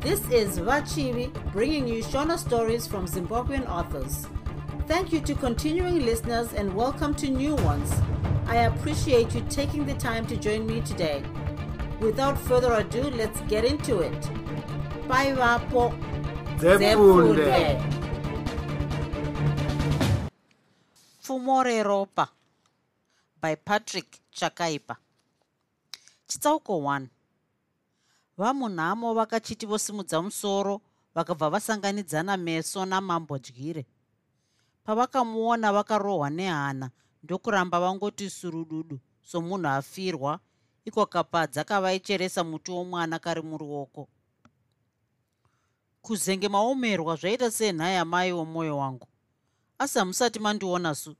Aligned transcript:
This 0.00 0.26
is 0.30 0.58
Vachivi 0.58 1.30
bringing 1.52 1.86
you 1.86 2.02
Shona 2.02 2.38
stories 2.38 2.86
from 2.86 3.06
Zimbabwean 3.06 3.68
authors. 3.68 4.26
Thank 4.86 5.12
you 5.12 5.20
to 5.20 5.34
continuing 5.34 6.06
listeners 6.06 6.54
and 6.54 6.74
welcome 6.74 7.14
to 7.16 7.28
new 7.28 7.54
ones. 7.56 7.92
I 8.46 8.56
appreciate 8.64 9.34
you 9.34 9.44
taking 9.50 9.84
the 9.84 9.92
time 9.92 10.26
to 10.28 10.38
join 10.38 10.66
me 10.66 10.80
today. 10.80 11.22
Without 12.00 12.38
further 12.38 12.72
ado, 12.72 13.10
let's 13.10 13.42
get 13.42 13.66
into 13.66 13.98
it. 14.00 14.20
Bye, 15.06 15.32
Vapo. 15.32 15.92
Pfumore 21.22 21.84
ropa 21.84 22.28
by 23.38 23.54
patrick 23.54 24.18
chakaipa 24.34 24.96
chitsauko 26.26 26.80
1 26.80 27.08
vamunhamo 28.40 29.14
vakachiti 29.18 29.66
vosimudza 29.66 30.22
musoro 30.22 30.74
vakabva 31.14 31.50
vasanganidzana 31.54 32.36
meso 32.36 32.80
namambo 32.90 33.38
dyire 33.44 33.82
pavakamuona 34.84 35.68
vakarohwa 35.76 36.28
nehana 36.30 36.86
ndokuramba 37.22 37.80
vangoti 37.80 38.30
surududu 38.30 38.98
somunhu 39.22 39.68
afirwa. 39.68 40.40
Iko 40.84 41.06
kapadza 41.06 41.64
kavaicheresa 41.64 42.44
muti 42.44 42.70
womwana 42.70 43.18
kari 43.18 43.42
muruoko. 43.42 44.08
Kuzenge 46.02 46.48
maomerwa 46.48 47.16
zvaita 47.16 47.50
senhaya 47.50 48.04
mai 48.04 48.32
womwoyo 48.32 48.78
wangu. 48.78 49.06
Asi 49.78 49.98
hamusati 49.98 50.38
mandiona 50.38 50.94
su 50.94 51.16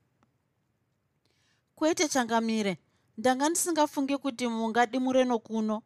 kwete 1.74 2.09
changamire 2.09 2.79
ndanga 3.18 3.49
ndisingafungi 3.49 4.16
kuti 4.18 4.49
mungadimure 4.49 5.24
nokuno 5.24 5.82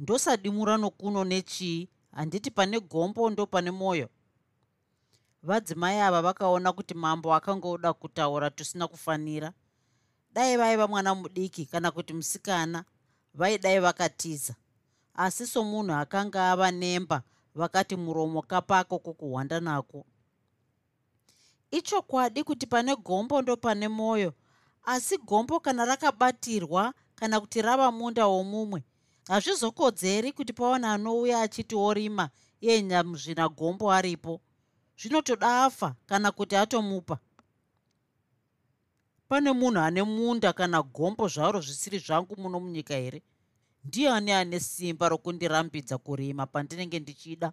ndosadimura 0.00 0.76
nokuno 0.76 1.24
nechii 1.24 1.88
handiti 2.12 2.50
pane 2.50 2.80
gombo 2.80 3.30
ndo 3.30 3.46
pane 3.46 3.70
mwoyo 3.70 4.08
vadzimai 5.42 6.00
ava 6.00 6.22
vakaona 6.22 6.72
kuti 6.72 6.94
mambo 6.94 7.34
akangoda 7.34 7.92
kutaura 7.92 8.50
tusina 8.50 8.88
kufanira. 8.88 9.52
Dai 10.32 10.56
vaiva 10.56 10.88
mwana 10.88 11.14
mudiki 11.14 11.66
kana 11.66 11.90
kuti 11.90 12.12
musikana 12.12 12.84
vaidai 13.34 13.80
vakatiza. 13.80 14.54
Asi 15.14 15.46
somunhu 15.46 15.92
akanga 15.94 16.50
ava 16.50 16.70
nemba 16.70 17.22
vakati 17.54 17.96
muromo 17.96 18.42
kapako 18.42 18.98
kukuhwanda 18.98 19.60
nako. 19.60 20.06
Ichokwadi 21.70 22.44
kuti 22.44 22.66
pane 22.66 22.96
gombo 22.96 23.42
ndo 23.42 23.56
pane 23.56 23.88
mwoyo 23.88 24.34
asi 24.82 25.18
gombo 25.18 25.60
kana 25.60 25.84
rakabatirwa 25.84 26.94
kana 27.14 27.40
kuti 27.40 27.62
rava 27.62 27.92
munda 27.92 28.26
womumwe 28.26 28.84
hazvizokodzeri 29.28 30.32
kuti 30.32 30.52
pawana 30.52 30.92
anouya 30.92 31.40
achiti 31.42 31.74
orima 31.74 32.30
iye 32.60 32.82
nyamuzvina 32.82 33.48
gombo 33.48 33.92
aripo. 33.92 34.40
Zvinotoda 34.98 35.64
afa 35.64 35.94
kana 36.06 36.32
kuti 36.32 36.56
atomupa. 36.56 37.18
Pane 39.28 39.52
munhu 39.52 39.80
ane 39.80 40.02
munda 40.02 40.52
kana 40.52 40.82
gombo 40.82 41.28
zvaro 41.28 41.60
zvisiri 41.60 41.98
zvangu 41.98 42.36
muno 42.36 42.60
munyika 42.60 42.94
here? 42.94 43.22
Ndiani 43.84 44.32
ane 44.32 44.60
simba 44.60 45.08
rokundirambidza 45.08 45.98
kurima 45.98 46.46
pandinenge 46.46 46.98
ndichida. 46.98 47.52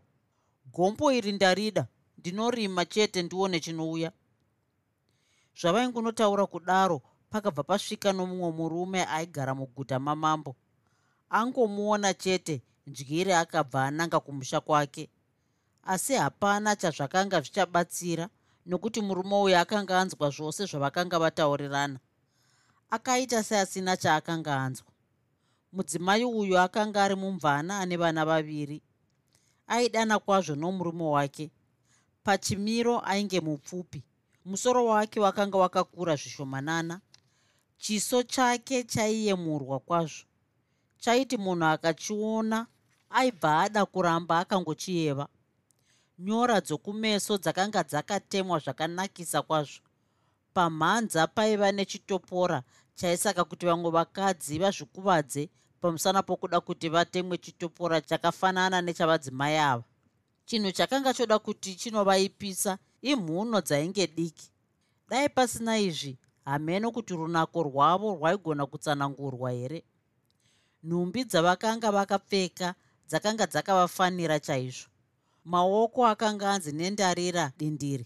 Gombo 0.66 1.12
iri 1.12 1.32
ndarida 1.32 1.88
ndinorima 2.18 2.86
chete 2.86 3.24
ndione 3.24 3.60
chinouya. 3.60 4.12
Zvavaingunotaura 5.60 6.46
kudaro 6.46 7.02
pakabva 7.30 7.64
pasvika 7.64 8.14
nomumwe 8.14 8.52
murume 8.52 9.06
aigara 9.06 9.56
muguta 9.56 10.00
mamambo 10.00 10.56
angomuona 11.30 12.14
chete 12.14 12.62
ndyiri 12.88 13.34
akabva 13.34 13.86
ananga 13.86 14.20
kumusha 14.20 14.60
kwake. 14.62 15.10
Asi 15.84 16.14
hapana 16.14 16.76
chazvakanga 16.76 17.42
zvichabatsira 17.42 18.30
nokuti 18.66 19.02
murume 19.02 19.36
uyu 19.36 19.58
akanga 19.58 20.00
anzwa 20.02 20.30
zvose 20.30 20.66
zvavakanga 20.66 21.20
vataurirana. 21.20 22.00
Akaita 22.90 23.44
seasina 23.44 23.98
chaakanga 23.98 24.56
anzwa. 24.56 24.92
Mudzimai 25.74 26.24
uyu 26.24 26.60
akanga 26.60 27.04
ari 27.04 27.16
mumvana 27.16 27.80
ane 27.80 27.98
vana 27.98 28.26
vaviri. 28.26 28.82
Aidana 29.68 30.20
kwazvo 30.20 30.56
nomurume 30.56 31.04
wake. 31.04 31.52
Pachimiro 32.24 33.02
ainge 33.06 33.40
mupfupi. 33.40 34.04
Musoro 34.46 34.86
wake 34.86 35.20
wakanga 35.20 35.58
wakakura 35.58 36.16
zvishomanana. 36.16 37.02
Chiso 37.78 38.24
chake 38.24 38.84
chaiyemurwa 38.84 39.80
kwazvo 39.80 40.28
chaiti 41.00 41.38
munhu 41.38 41.66
akachiona 41.66 42.68
aibva 43.10 43.60
ada 43.62 43.86
kuramba 43.86 44.40
akangochiyeva 44.40 45.28
nyora 46.20 46.62
dzokumeso 46.62 47.38
dzakanga 47.38 47.84
dzakatemwa 47.84 48.60
zvakanakisa 48.60 49.42
kwazvo. 49.42 49.82
Pamhanza 50.54 51.28
paiva 51.28 51.72
nechitopora 51.72 52.64
chaisaka 52.96 53.44
kuti 53.44 53.66
vamwe 53.66 53.90
vakadzi 53.92 54.60
vazvikuvadze 54.60 55.50
pamusana 55.82 56.24
pokuda 56.24 56.62
kuti 56.62 56.90
vatemwe 56.90 57.38
chitopora 57.38 58.02
chakafanana 58.02 58.82
nechavadzimai 58.82 59.58
ava. 59.58 59.84
Chinhu 60.46 60.72
chakanga 60.72 61.14
choda 61.14 61.40
kuti 61.40 61.76
chinovaipisa 61.76 62.78
imhuno 63.02 63.62
dzainge 63.62 64.08
diki. 64.08 64.50
Dai 65.10 65.30
pasina 65.30 65.78
izvi 65.78 66.18
hameno 66.46 66.92
kuti 66.92 67.14
runako 67.14 67.64
rwavo 67.64 68.16
rwaigona 68.16 68.66
kutsanangurwa 68.66 69.52
here 69.52 69.84
nhumbi 70.88 71.22
dzavakanga 71.30 71.92
vakapfeka 71.92 72.76
dzakanga 73.10 73.46
dzakavafanira 73.52 74.40
chaizvo. 74.40 74.90
Maoko 75.52 76.00
akanga 76.08 76.46
anzi 76.54 76.72
nendarira 76.72 77.52
dindiri. 77.58 78.06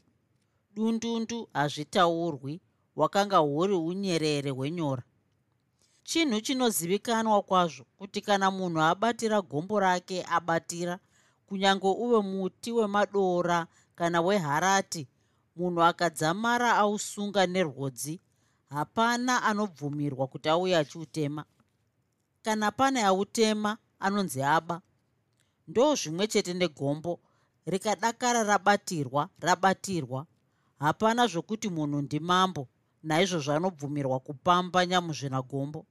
Dundundu 0.76 1.50
hazvitaurwi 1.54 2.62
hwakanga 2.96 3.38
huri 3.38 3.74
unyerere 3.74 4.50
hwenyora. 4.50 5.04
Chinhu 6.04 6.42
chinozivikanwa 6.42 7.42
kwazvo 7.42 7.86
kuti 7.98 8.22
kana 8.22 8.52
munhu 8.52 8.82
abatira 8.82 9.42
gombo 9.42 9.80
rake 9.80 10.26
abatira 10.38 11.00
kunyange 11.48 11.88
uve 11.88 12.20
muti 12.22 12.72
wemadora 12.72 13.68
kana 13.96 14.22
weharati 14.22 15.08
munhu 15.56 15.84
akadzamara 15.84 16.78
ausunga 16.78 17.46
nerwodzi 17.48 18.20
hapana 18.70 19.44
anobvumirwa 19.44 20.28
kuti 20.28 20.50
auye 20.50 20.78
achiutema 20.78 21.46
kana 22.44 22.72
pane 22.72 23.04
autema 23.04 23.78
anonzi 24.00 24.44
aba 24.44 24.82
ndo 25.68 25.96
zvimwe 25.96 26.28
chete 26.28 26.54
negombo 26.54 27.20
rikadakara 27.66 28.44
rabatirwa 28.44 29.30
rabatirwa. 29.40 30.26
Hapana 30.80 31.28
zvokuti 31.28 31.70
munhu 31.70 32.02
ndimambo 32.02 32.68
naizvozvo 33.04 33.52
anobvumirwa 33.54 34.20
kupamba 34.20 34.86
nyamuzvinagombo 34.86 35.86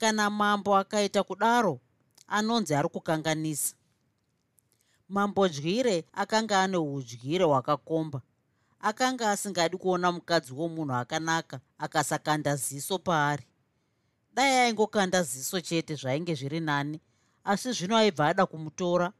kana 0.00 0.30
mambo 0.30 0.76
akaita 0.76 1.22
kudaro 1.22 1.80
anonzi 2.28 2.74
ari 2.74 2.88
kukanganisa. 2.88 3.74
Mambo 5.08 5.48
dyire 5.48 6.04
akanga 6.12 6.62
ane 6.62 6.76
udyire 6.76 7.44
hwakakomba 7.44 8.20
akanga 8.80 9.30
asingadi 9.30 9.76
kuona 9.76 10.12
mukadzi 10.12 10.52
womunhu 10.52 10.94
akanaka 10.94 11.60
akasakanda 11.78 12.56
ziso 12.56 12.98
paari 12.98 13.44
dai 14.36 14.58
aingokanda 14.58 15.22
ziso 15.22 15.60
chete 15.60 15.94
zvainge 15.94 16.34
zviri 16.34 16.60
nani. 16.60 17.00
Asi 17.44 17.72
zvino 17.72 17.96
aibva 17.96 18.26
ada 18.28 18.46
kumutora. 18.46 19.12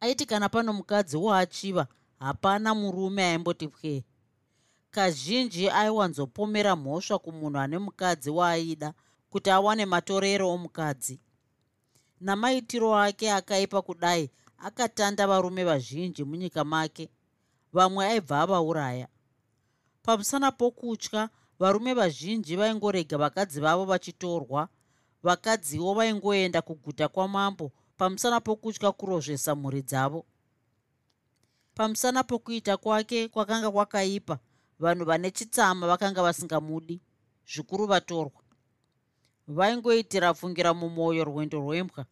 Aiti 0.00 0.26
kana 0.26 0.48
pano 0.48 0.72
mukadzi 0.72 1.16
waachiva 1.16 1.86
hapana 2.18 2.74
murume 2.74 3.24
aimboti 3.24 3.68
pwee 3.68 4.04
kazhinji 4.90 5.70
aiwanzopomera 5.70 6.76
mhosva 6.76 7.18
kumunhu 7.18 7.58
ane 7.58 7.78
mukadzi 7.78 8.30
waaida 8.30 8.94
kuti 9.30 9.50
awane 9.50 9.86
matorero 9.86 10.50
omukadzi. 10.50 11.20
Namaitiro 12.20 12.96
ake 12.96 13.32
akaipa 13.32 13.82
kudai 13.82 14.30
akatanda 14.58 15.26
varume 15.26 15.64
vazhinji 15.64 16.24
munyika 16.24 16.64
make. 16.64 17.10
Vamwe 17.72 18.06
aibva 18.06 18.40
avauraya. 18.40 19.08
Pamusana 20.02 20.52
pokutya 20.52 21.28
varume 21.58 21.94
vazhinji 21.94 22.56
vaingorega 22.56 23.18
vakadzi 23.18 23.60
vavo 23.60 23.84
vachitorwa. 23.84 24.68
Vakadziwo 25.22 25.94
vaingoenda 25.94 26.62
kuguta 26.62 27.08
kwamambo 27.08 27.72
pamusana 27.96 28.40
pokutya 28.40 28.92
kurozvesa 28.92 29.54
mhuri 29.54 29.82
dzavo. 29.82 30.26
Pamusana 31.74 32.22
pokuita 32.22 32.76
kwake 32.76 33.28
kwakanga 33.28 33.70
kwakaipa 33.70 34.38
vanhu 34.78 35.04
vane 35.04 35.30
chitsama 35.30 35.86
vakanga 35.86 36.22
vasingamudi 36.22 37.00
zvikuru 37.46 37.86
vatorwa. 37.86 38.42
Vaingoitira 39.48 40.34
fungira 40.34 40.74
mumwoyo 40.74 41.24
rwendo 41.24 41.58
rwembwa. 41.58 42.06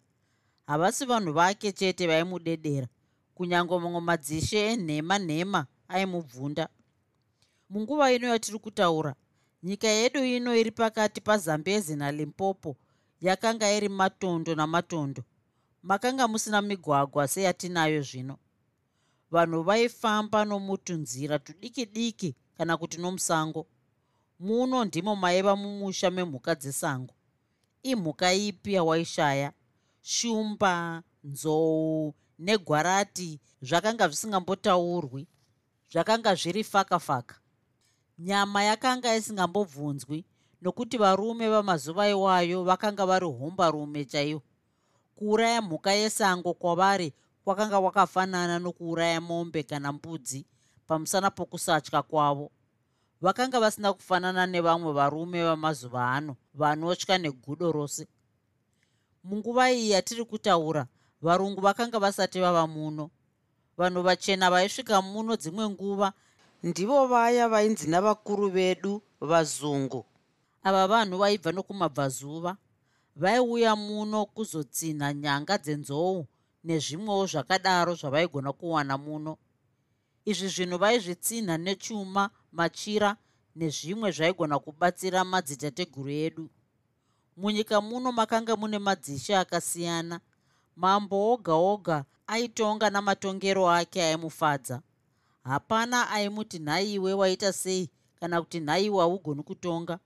Havasi 0.67 1.05
vanhu 1.05 1.33
vake 1.33 1.73
chete 1.73 2.07
vaimudedera 2.07 2.89
kunyange 3.35 3.79
mamwe 3.79 4.01
madzishe 4.01 4.67
enhema 4.73 5.19
nhema 5.19 5.67
aimubvunda. 5.89 6.69
Munguva 7.71 8.13
ino 8.13 8.29
yatiri 8.29 8.59
kutaura 8.59 9.15
nyika 9.65 9.89
yedu 9.89 10.25
ino 10.25 10.57
iri 10.57 10.71
pakati 10.71 11.21
pazambezi 11.21 11.97
nalimpopo 11.97 12.77
yakanga 13.21 13.73
iri 13.73 13.89
matondo 13.89 14.55
namatondo. 14.55 15.25
Makanga 15.83 16.29
musina 16.29 16.63
migwagwa 16.63 17.29
seyatinayo 17.29 18.03
zvino. 18.03 18.39
Vanhu 19.31 19.63
vaifamba 19.63 20.45
nomutunzira 20.45 21.39
tudiki 21.39 21.87
diki 21.87 22.35
kana 22.57 22.77
kuti 22.77 22.99
nomusango. 22.99 23.67
Muno 24.41 24.85
ndimo 24.85 25.17
maiva 25.17 25.57
mumusha 25.57 26.11
memhuka 26.11 26.55
dzesango. 26.55 27.15
Imhuka 27.83 28.33
ipi 28.33 28.73
yawaishaya? 28.75 29.53
Shumba 30.03 31.03
nzou 31.25 32.15
negwarati 32.39 33.41
zvakanga 33.63 34.09
zvisingambotaurwi 34.09 35.27
zvakanga 35.93 36.35
zviri 36.35 36.65
faka 36.65 36.99
faka 36.99 37.37
nyama 38.19 38.63
yakanga 38.65 39.17
isingambobvunzwi 39.17 40.25
nokuti 40.63 40.99
varume 40.99 41.49
vamazuva 41.49 42.09
iwayo 42.09 42.65
vakanga 42.65 43.07
vari 43.07 43.27
hombarume 43.27 44.05
chaivo 44.05 44.43
kuuraya 45.15 45.63
mhuka 45.63 45.93
yesango 45.93 46.55
kwavari 46.55 47.13
kwakanga 47.45 47.81
kwakafanana 47.81 48.59
nokuuraya 48.59 49.21
mombe 49.21 49.63
kana 49.63 49.93
mbudzi 49.93 50.47
pamusana 50.87 51.31
pokusatya 51.31 52.03
kwavo. 52.03 52.51
Vakanga 53.21 53.61
vasina 53.61 53.93
kufanana 53.93 54.47
nevamwe 54.47 54.93
varume 54.93 55.45
vamazuva 55.45 56.11
ano 56.13 56.37
vanotya 56.55 57.19
negudo 57.19 57.73
rose. 57.73 58.09
Munguva 59.25 59.73
iyi 59.73 59.91
yatiri 59.91 60.25
kutaura 60.25 60.87
varungu 61.23 61.61
vakanga 61.61 61.99
vasati 61.99 62.41
vava 62.41 62.67
muno. 62.67 63.11
Vanhu 63.77 64.03
vachena 64.03 64.51
vaisvika 64.51 65.03
muno 65.03 65.37
dzimwe 65.37 65.69
nguva 65.69 66.13
ndivo 66.65 67.07
vaya 67.07 67.49
vainzi 67.49 67.91
navakuru 67.91 68.49
vedu 68.49 69.03
vazungu. 69.21 70.05
Ava 70.63 70.87
vanhu 70.87 71.19
vaibva 71.19 71.53
nokumabvazuva 71.53 72.57
vaiuya 73.17 73.77
muno 73.77 74.27
kuzotsinha 74.27 75.13
nyanga 75.13 75.59
dzenzou 75.59 76.27
nezvimwewo 76.65 77.27
zvakadaro 77.27 77.95
zvavaigona 77.95 78.53
kuwana 78.53 78.99
muno. 78.99 79.37
Izvi 80.25 80.49
zvinhu 80.49 80.79
vaizvitsinha 80.79 81.59
nechuma 81.59 82.31
machira 82.53 83.17
nezvimwe 83.57 84.09
zvaigona 84.17 84.57
kubatsira 84.59 85.25
madzitateguru 85.25 86.11
edu. 86.27 86.47
Munyika 87.37 87.81
muno 87.81 88.09
makanga 88.13 88.57
mune 88.57 88.79
madzishe 88.79 89.37
akasiyana 89.37 90.21
mambo 90.77 91.33
oga 91.33 91.55
oga 91.55 92.05
aitonga 92.27 92.91
namatongero 92.91 93.69
ake 93.71 94.03
aimufadza 94.03 94.81
hapana 95.45 96.11
aimuti 96.11 96.59
nhaiwe 96.59 97.13
waita 97.13 97.53
sei 97.53 97.91
kana 98.21 98.43
kuti 98.43 98.61
nhaiwe 98.61 98.99
haugoni 98.99 99.43
kutonga. 99.43 99.99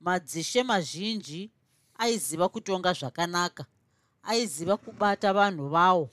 Madzishe 0.00 0.62
mazhinji 0.62 1.50
aiziva 1.98 2.48
kutonga 2.48 2.92
zvakanaka 2.92 3.66
aiziva 4.22 4.76
kubata 4.76 5.32
vanhu 5.32 5.68
vavo 5.68 6.10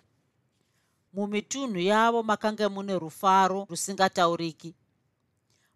mumitunhu 1.13 1.79
yavo 1.79 2.23
makanga 2.23 2.69
mune 2.69 2.99
rufaro 2.99 3.67
rusingatauriki. 3.69 4.75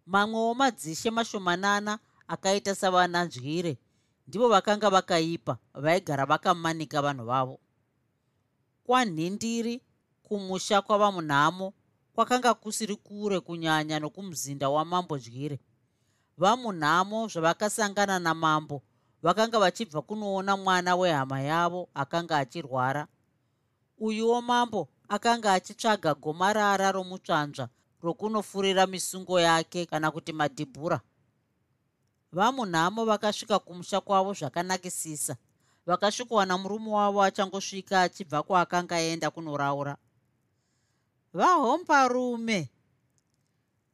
Mamwewo 0.06 0.54
madzishe 0.54 1.10
mashomanana 1.10 1.98
akaita 2.28 2.74
savananzvire 2.74 3.78
ndivo 4.28 4.48
vakanga 4.48 4.90
vakaipa 4.90 5.58
vaigara 5.74 6.26
vakamanika 6.26 7.02
vanhu 7.02 7.24
vavo. 7.24 7.60
Kwanhindiri 8.84 9.80
kumusha 10.22 10.82
kwavamunhamo 10.82 11.72
kwakanga 12.18 12.54
kusiri 12.54 12.96
kure 12.96 13.40
kunyanya 13.40 14.00
nokumuzinda 14.02 14.68
wamambo 14.68 15.18
dyire 15.18 15.60
vamunhamo 16.38 17.28
zvavakasangana 17.30 18.18
namambo 18.18 18.82
vakanga 19.22 19.58
vachibva 19.58 20.02
kunoona 20.02 20.56
mwana 20.56 20.96
wehama 20.96 21.40
yavo 21.40 21.88
akanga 21.94 22.38
achirwara. 22.38 23.06
Uyuwo 23.98 24.42
mambo 24.42 24.88
akanga 25.08 25.52
achitsvaga 25.52 26.14
gomarara 26.14 26.92
romutsvanzva 26.92 27.68
rokunofurira 28.02 28.86
misungo 28.86 29.40
yake 29.40 29.86
kana 29.86 30.10
kuti 30.10 30.32
madhibhura. 30.32 31.00
Vamunhamo 32.32 33.04
vakasvika 33.04 33.58
kumusha 33.58 34.00
kwavo 34.00 34.32
zvakanakisisa. 34.34 35.36
Vakasvikowana 35.86 36.58
murume 36.58 36.90
wavo 36.90 37.22
achangosvika 37.22 38.02
achibva 38.02 38.42
kwaakanga 38.42 38.96
aenda 38.96 39.30
kunoraura 39.30 39.96
vahombarume 41.34 42.70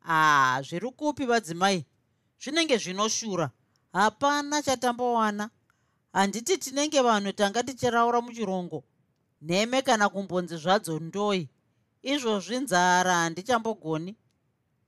aa 0.04 0.62
zviri 0.62 0.90
kupi 0.90 1.26
vadzimai? 1.26 1.84
Zvinenge 2.42 2.76
zvinoshura. 2.78 3.50
Hapana 3.92 4.62
chatambowana. 4.62 5.50
Handiti 6.12 6.58
tinenge 6.58 7.00
vanhu 7.00 7.32
tanga 7.32 7.62
tichiraura 7.62 8.20
muchirongo. 8.20 8.84
Nheme 9.42 9.82
kana 9.82 10.08
kumbonzi 10.08 10.56
zvadzo 10.56 10.98
ndoi. 10.98 11.48
Izvozvi 12.02 12.56
nzara 12.56 13.14
handichambogoni. 13.14 14.16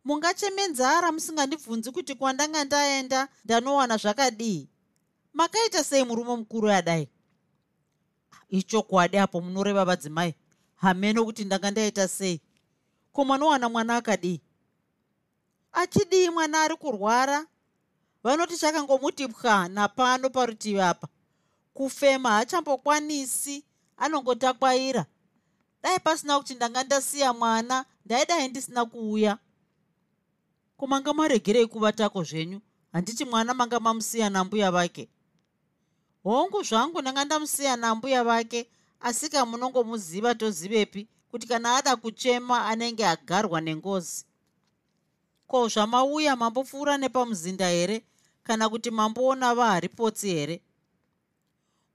Mungacheme 0.04 0.66
nzara 0.66 1.12
musingandibvunzi 1.12 1.92
kuti 1.92 2.14
kwandanga 2.14 2.64
ndaenda 2.64 3.28
ndanowana 3.44 3.96
zvakadii 3.96 4.68
makaita 5.32 5.84
sei 5.84 6.04
murume 6.04 6.36
mukuru 6.36 6.70
adai? 6.70 7.08
Ichokwadi 8.48 9.18
apo 9.18 9.40
munoreva 9.40 9.84
vadzimai 9.84 10.34
hameno 10.76 11.24
kuti 11.24 11.44
ndanga 11.44 11.70
ndaita 11.70 12.08
sei? 12.08 12.40
Ko 13.12 13.24
mwanowana 13.24 13.68
mwana 13.68 13.96
akadii 13.96 14.40
achidii 15.72 16.28
mwana 16.30 16.62
ari 16.62 16.76
kurwara? 16.76 17.46
Vanoti 18.24 18.56
chakangomuti 18.58 19.28
pwa 19.28 19.68
napano 19.68 20.30
parutivi 20.30 20.80
apa. 20.80 21.08
Kufema 21.74 22.30
haachambokwanisi 22.30 23.64
anongotakwaira 23.96 25.06
dai 25.82 25.98
pasina 26.00 26.38
kuti 26.38 26.54
ndanga 26.54 26.84
ndasiya 26.84 27.32
mwana 27.32 27.84
ndaidai 28.04 28.48
ndisina 28.48 28.84
kuuya. 28.86 29.38
Kumanga 30.76 31.12
maregerei 31.12 31.66
kuvatako 31.66 32.22
zvenyu? 32.24 32.60
Handiti 32.92 33.24
mwana 33.24 33.54
manga 33.54 33.80
mamusiya 33.80 34.30
nambuya 34.30 34.70
vake. 34.70 35.08
Hongu 36.22 36.62
zvangu 36.62 37.00
ndanga 37.02 37.24
ndamusiya 37.24 37.76
nambuya 37.76 38.24
vake 38.24 38.70
asika 39.00 39.46
munongomuziva 39.46 40.34
tozivepi 40.34 41.08
kuti 41.30 41.46
kana 41.46 41.76
ada 41.76 41.96
kuchema 41.96 42.66
anenge 42.66 43.06
agarwa 43.06 43.60
nengozi. 43.60 44.24
Ko 45.46 45.68
zvamauya 45.68 46.36
mambopfuura 46.36 46.98
nepamuzinda 46.98 47.68
here? 47.68 48.04
Kana 48.42 48.68
kuti 48.68 48.90
mamboona 48.90 49.54
vaharipotsi 49.54 50.28
here? 50.28 50.62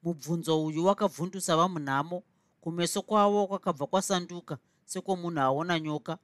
Mubvunzo 0.03 0.65
uyu 0.65 0.85
wakabvundusa 0.85 1.57
vamunhamo 1.57 2.23
kumeso 2.61 3.01
kwavo 3.01 3.47
kwakabva 3.47 3.87
kwasanduka 3.87 4.57
sekwomunhu 4.85 5.39
aona 5.41 5.79
nyoka. 5.79 6.17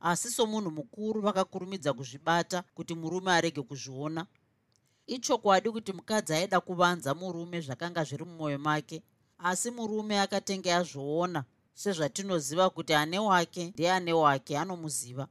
Asi 0.00 0.30
somunhu 0.30 0.70
mukuru 0.70 1.20
vakakurumidza 1.20 1.92
kuzvibata 1.92 2.62
kuti 2.74 2.94
murume 2.94 3.32
arege 3.32 3.62
kuzviona. 3.62 4.26
Ichokwadi 5.06 5.70
kuti 5.70 5.92
mukadzi 5.92 6.34
aida 6.34 6.60
kuvanza 6.60 7.14
murume 7.14 7.60
zvakanga 7.60 8.04
zviri 8.04 8.24
mumwoyo 8.24 8.58
make 8.58 9.02
asi 9.42 9.70
murume 9.70 10.20
akatenge 10.20 10.74
azviona 10.74 11.44
sezvatinoziva 11.74 12.70
kuti 12.70 12.94
ane 12.94 13.18
wake 13.18 13.66
ndeane 13.74 14.12
wake 14.12 14.58
anomuziva. 14.58 15.28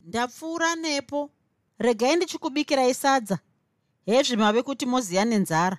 Ndapfuura 0.00 0.74
nepo. 0.76 1.30
Regai 1.78 2.16
ndichikubikirai 2.16 2.94
sadza 2.94 3.38
hezvi 4.06 4.36
mave 4.36 4.62
kuti 4.62 4.86
moziya 4.86 5.24
nenzara. 5.24 5.78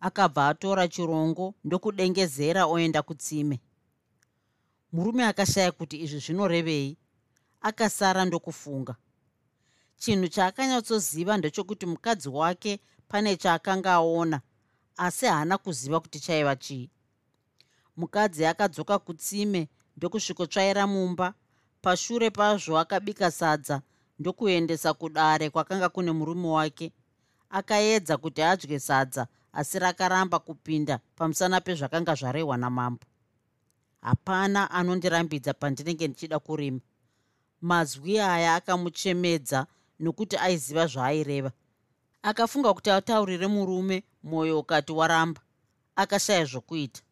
Akabva 0.00 0.48
atora 0.48 0.88
chirongo 0.88 1.54
ndokudengezera 1.64 2.66
oenda 2.66 3.02
kutsime. 3.02 3.60
Murume 4.92 5.24
akashaya 5.24 5.72
kuti 5.72 6.02
izvi 6.02 6.18
zvinorevei. 6.18 6.96
Akasara 7.60 8.24
ndokufunga. 8.24 8.96
Chinhu 9.96 10.28
chaakanyatsoziva 10.28 11.36
ndechokuti 11.36 11.86
mukadzi 11.86 12.28
wake 12.28 12.80
pane 13.08 13.36
chaakanga 13.36 13.92
aona 13.92 14.40
asi 14.96 15.26
haana 15.26 15.58
kuziva 15.58 16.00
kuti 16.00 16.20
chaiva 16.20 16.56
chii. 16.56 16.90
Mukadzi 17.96 18.46
akadzoka 18.46 18.98
kutsime 18.98 19.68
ndokusvikotsvaira 19.96 20.86
mumba. 20.86 21.34
Pashure 21.82 22.30
pazvo 22.30 22.78
akabika 22.78 23.30
sadza 23.30 23.82
ndokuendesa 24.18 24.94
kudare 24.94 25.50
kwakanga 25.50 25.88
kune 25.88 26.12
murume 26.12 26.48
wake. 26.48 26.92
Akaedza 27.50 28.16
kuti 28.16 28.42
adye 28.42 28.80
sadza 28.80 29.26
asi 29.52 29.78
rakaramba 29.78 30.38
kupinda 30.38 30.98
pamusana 31.16 31.60
pezvakanga 31.60 32.14
zvarehwa 32.14 32.56
namambo. 32.56 33.04
Hapana 34.00 34.70
anondirambidza 34.70 35.54
pandinenge 35.54 36.08
ndichida 36.08 36.38
kurima. 36.38 36.80
Mazwi 37.60 38.20
aya 38.20 38.54
akamuchemedza 38.54 39.66
nokuti 40.00 40.36
aiziva 40.36 40.86
zvaaireva 40.86 41.52
akafunga 42.22 42.74
kuti 42.74 42.90
ataurire 42.90 43.46
murume 43.46 44.04
mwoyo 44.24 44.58
ukati 44.60 44.92
waramba 44.92 45.40
akashaya 45.96 46.44
zvokuita. 46.44 47.02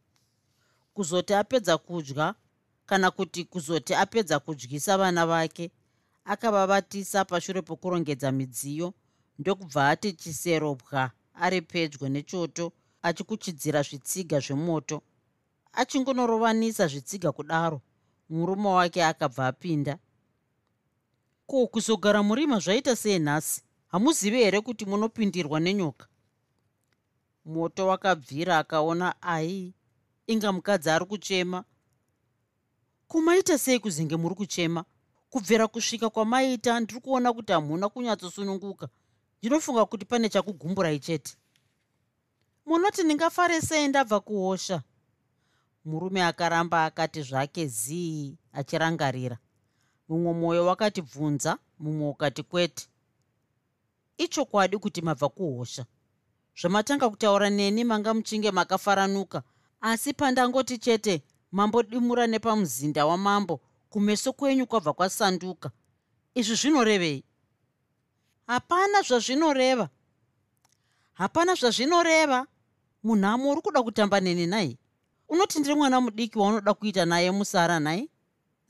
Kuzoti 0.94 1.34
apedza 1.34 1.78
kudya 1.78 2.34
kana 2.86 3.10
kuti 3.10 3.44
kuzoti 3.44 3.94
apedza 3.94 4.38
kudyisa 4.38 4.98
vana 4.98 5.26
vake 5.26 5.70
akavavatisa 6.24 7.24
pashure 7.24 7.62
pokurongedza 7.62 8.32
midziyo 8.32 8.94
ndokubva 9.38 9.88
ati 9.90 10.12
chiserobwa 10.12 11.10
ari 11.34 11.60
pedyo 11.62 12.08
nechoto 12.08 12.72
achikuchidzira 13.02 13.82
zvitsiga 13.82 14.40
zvemoto. 14.40 15.02
Achingonorovanisa 15.72 16.86
zvitsiga 16.86 17.32
kudaro 17.32 17.80
murume 18.30 18.68
wake 18.68 19.04
akabva 19.04 19.46
apinda. 19.46 19.98
Ko 21.46 21.66
kuzogara 21.66 22.22
murima 22.22 22.58
zvaita 22.58 22.96
sei 22.96 23.18
nhasi? 23.18 23.62
Hamuzivi 23.88 24.36
here 24.38 24.60
kuti 24.60 24.84
munopindirwa 24.86 25.60
nenyoka 25.60 26.06
moto 27.44 27.86
wakabvira 27.86 28.58
akaona 28.58 29.22
ai 29.22 29.74
inga 30.26 30.52
mukadzi 30.52 30.90
ari 30.90 31.04
kuchema. 31.06 31.64
Kumaita 33.08 33.58
sei 33.58 33.78
kuzenge 33.78 34.16
muri 34.16 34.34
kuchema? 34.34 34.84
Kubvira 35.30 35.68
kusvika 35.68 36.10
kwamaita 36.10 36.80
ndiri 36.80 37.00
kuona 37.00 37.32
kuti 37.32 37.52
hamuna 37.52 37.88
kunyatsosununguka. 37.88 38.88
Ndinofunga 39.38 39.84
kuti 39.86 40.04
pane 40.04 40.28
chakugumburai 40.28 40.98
chete. 40.98 41.36
Munoti 42.66 43.02
ndingafare 43.02 43.60
sei 43.60 43.88
ndabva 43.88 44.20
kuosha 44.20 44.82
murume 45.84 46.24
akaramba 46.24 46.84
akati 46.84 47.22
zvake 47.22 47.66
zii? 47.66 48.36
achirangarira. 48.52 49.38
Mumwe 50.08 50.32
mwoyo 50.32 50.66
wakati 50.66 51.02
bvunza. 51.02 51.58
Mumwe 51.78 52.08
ukati 52.08 52.42
kwete. 52.42 52.88
Ichokwadi 54.18 54.78
kuti 54.78 55.02
mabva 55.02 55.28
kuhosha 55.28 55.86
zvamatanga 56.60 57.10
kutaura 57.10 57.50
neni 57.50 57.84
manga 57.84 58.14
muchinge 58.14 58.50
makafaranuka. 58.50 59.42
Asi 59.80 60.12
pandangoti 60.12 60.78
chete 60.78 61.22
mambodimura 61.52 62.26
nepamuzinda 62.26 63.06
wamambo 63.06 63.60
kumeso 63.90 64.32
kwenyu 64.32 64.66
kwabva 64.66 64.92
kwasanduka. 64.92 65.70
Izvi 66.34 66.54
zvinorevei? 66.54 67.24
Hapana 68.46 69.02
zvazvinoreva. 69.02 69.88
Hapana 71.12 71.54
zvazvinoreva. 71.54 72.46
Munhamo 73.02 73.50
uri 73.50 73.60
kuda 73.60 73.82
kutamba 73.82 74.20
neni 74.20 74.46
nai? 74.46 74.78
Unoti 75.28 75.58
ndiri 75.60 75.74
mwana 75.74 76.00
mudiki 76.00 76.38
waunoda 76.38 76.74
kuita 76.74 77.04
naye 77.04 77.30
musara 77.30 77.80
nhai 77.80 78.10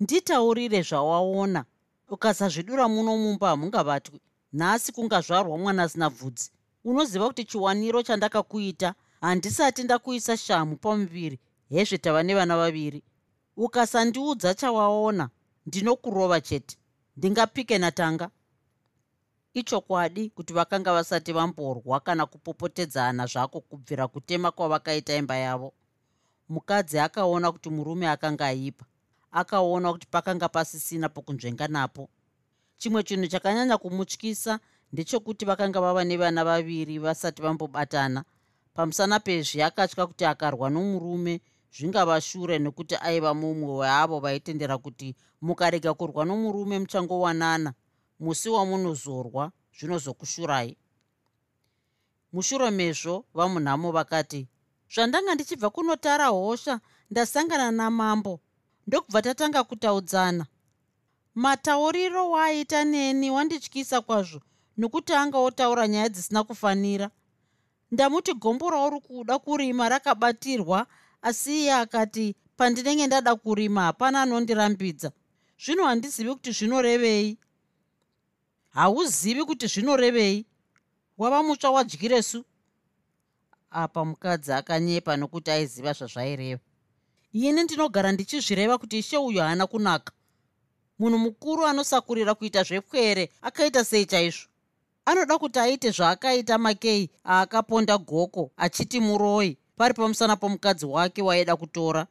nditaurire 0.00 0.82
zvawaona. 0.82 1.64
Ukasazvidura 2.08 2.88
muno 2.88 3.16
mumba 3.16 3.48
hamungavatwi 3.48 4.20
nhasi 4.52 4.92
kungazvarwa 4.92 5.58
mwana 5.58 5.82
asina 5.82 6.10
bvudzi 6.10 6.50
unoziva 6.84 7.26
kuti 7.26 7.44
chiwaniro 7.44 8.02
chandakakuita 8.02 8.94
handisati 9.20 9.82
ndakuisa 9.82 10.36
shamu 10.36 10.76
pamuviri. 10.76 11.38
Hezve 11.68 11.98
tava 11.98 12.22
nevana 12.22 12.56
vaviri. 12.56 13.02
Ukasandiudza 13.56 14.54
chawaona 14.54 15.28
ndinokurova 15.66 16.40
chete. 16.40 16.76
Ndingapike 17.16 17.78
natanga. 17.78 18.30
Ichokwadi 19.54 20.30
kuti 20.30 20.52
vakanga 20.52 20.92
vasati 20.92 21.32
vamborwa 21.32 22.00
kana 22.00 22.26
kupopotedzana 22.26 23.26
zvako 23.26 23.60
kubvira 23.60 24.08
kutema 24.08 24.50
kwavakaita 24.50 25.16
imba 25.16 25.36
yavo. 25.36 25.72
Mukadzi 26.48 26.98
akaona 26.98 27.52
kuti 27.52 27.70
murume 27.70 28.08
akanga 28.08 28.46
aipa 28.46 28.84
akaona 29.32 29.92
kuti 29.92 30.06
pakanga 30.06 30.48
pasisina 30.48 31.08
pokunzvenga 31.08 31.68
napo. 31.68 32.08
Chimwe 32.76 33.02
chinhu 33.02 33.26
chakanyanya 33.26 33.78
kumutyisa 33.78 34.60
ndechekuti 34.92 35.44
vakanga 35.44 35.80
vava 35.80 36.04
nevana 36.04 36.44
vaviri 36.44 36.98
vasati 36.98 37.42
vambobatana. 37.42 38.24
Pamusana 38.74 39.20
pezvi 39.20 39.62
akatya 39.62 40.06
kuti 40.06 40.24
akarwa 40.24 40.70
nomurume 40.70 41.40
zvingava 41.72 42.20
shure 42.20 42.58
nekuti 42.58 42.96
aiva 42.96 43.34
mumwe 43.34 43.72
weavo 43.80 44.20
vaitendera 44.20 44.78
kuti 44.78 45.16
mukarega 45.40 45.94
kurwa 45.94 46.24
nomurume 46.24 46.78
muchangowanana. 46.78 47.74
Musi 48.20 48.48
wamunozorwa 48.48 49.52
zvinozokushurai. 49.76 50.76
Mushure 52.32 52.70
mezvo 52.70 53.24
vamunhamo 53.34 53.92
vakati 53.92 54.48
zvandanga 54.94 55.34
ndichibva 55.34 55.70
kunotara 55.70 56.26
hosha 56.26 56.80
ndasangana 57.10 57.70
namambo. 57.70 58.40
Ndokubva 58.86 59.22
tatanga 59.22 59.64
kutaudzana. 59.64 60.46
Matauriro 61.34 62.30
waaita 62.30 62.84
neni 62.84 63.30
wandityisa 63.30 64.00
kwazvo 64.00 64.40
nokuti 64.76 65.12
anga 65.12 65.38
otaura 65.38 65.88
nyaya 65.88 66.08
dzisina 66.08 66.44
kufanira. 66.44 67.10
Ndamuti 67.90 68.34
gombo 68.34 68.70
rauri 68.70 69.00
kuda 69.00 69.38
kurima 69.38 69.88
rakabatirwa 69.88 70.86
asi 71.22 71.62
iye 71.62 71.72
akati 71.74 72.34
pandinenge 72.56 73.06
ndada 73.06 73.36
kurima 73.36 73.82
hapana 73.82 74.22
anondirambidza. 74.22 75.12
Zvino 75.64 75.84
handizivi 75.84 76.30
kuti 76.34 76.52
zvinorevei. 76.52 77.38
Hauzivi 78.70 79.44
kuti 79.44 79.66
zvinorevei? 79.66 80.46
Wava 81.18 81.42
mutsva 81.42 81.70
wadyiresu 81.70 82.44
apa 83.70 84.04
mukadzi 84.04 84.52
akanyepa 84.52 85.16
nokuti 85.16 85.50
aiziva 85.50 85.92
zvazvaireva. 85.92 86.60
Ini 87.32 87.62
ndinogara 87.62 88.12
ndichizvireva 88.12 88.78
kuti 88.78 88.98
ishe 88.98 89.16
uyu 89.16 89.40
haana 89.40 89.66
kunaka. 89.66 90.12
Munhu 90.98 91.18
mukuru 91.18 91.66
anosakurira 91.66 92.34
kuita 92.34 92.62
zvepwere 92.62 93.30
akaita 93.42 93.84
sei 93.84 94.06
chaizvo 94.06 94.51
anoda 95.04 95.38
kuti 95.38 95.58
aite 95.58 95.90
zvaakaita 95.90 96.58
makei 96.58 97.10
aakaponda 97.26 97.98
goko 97.98 98.50
achiti 98.56 99.00
muroi 99.00 99.58
pari 99.76 99.94
pamusana 99.94 100.36
pomukadzi 100.36 100.86
wake 100.86 101.22
waida 101.22 101.56
kutora. 101.56 102.06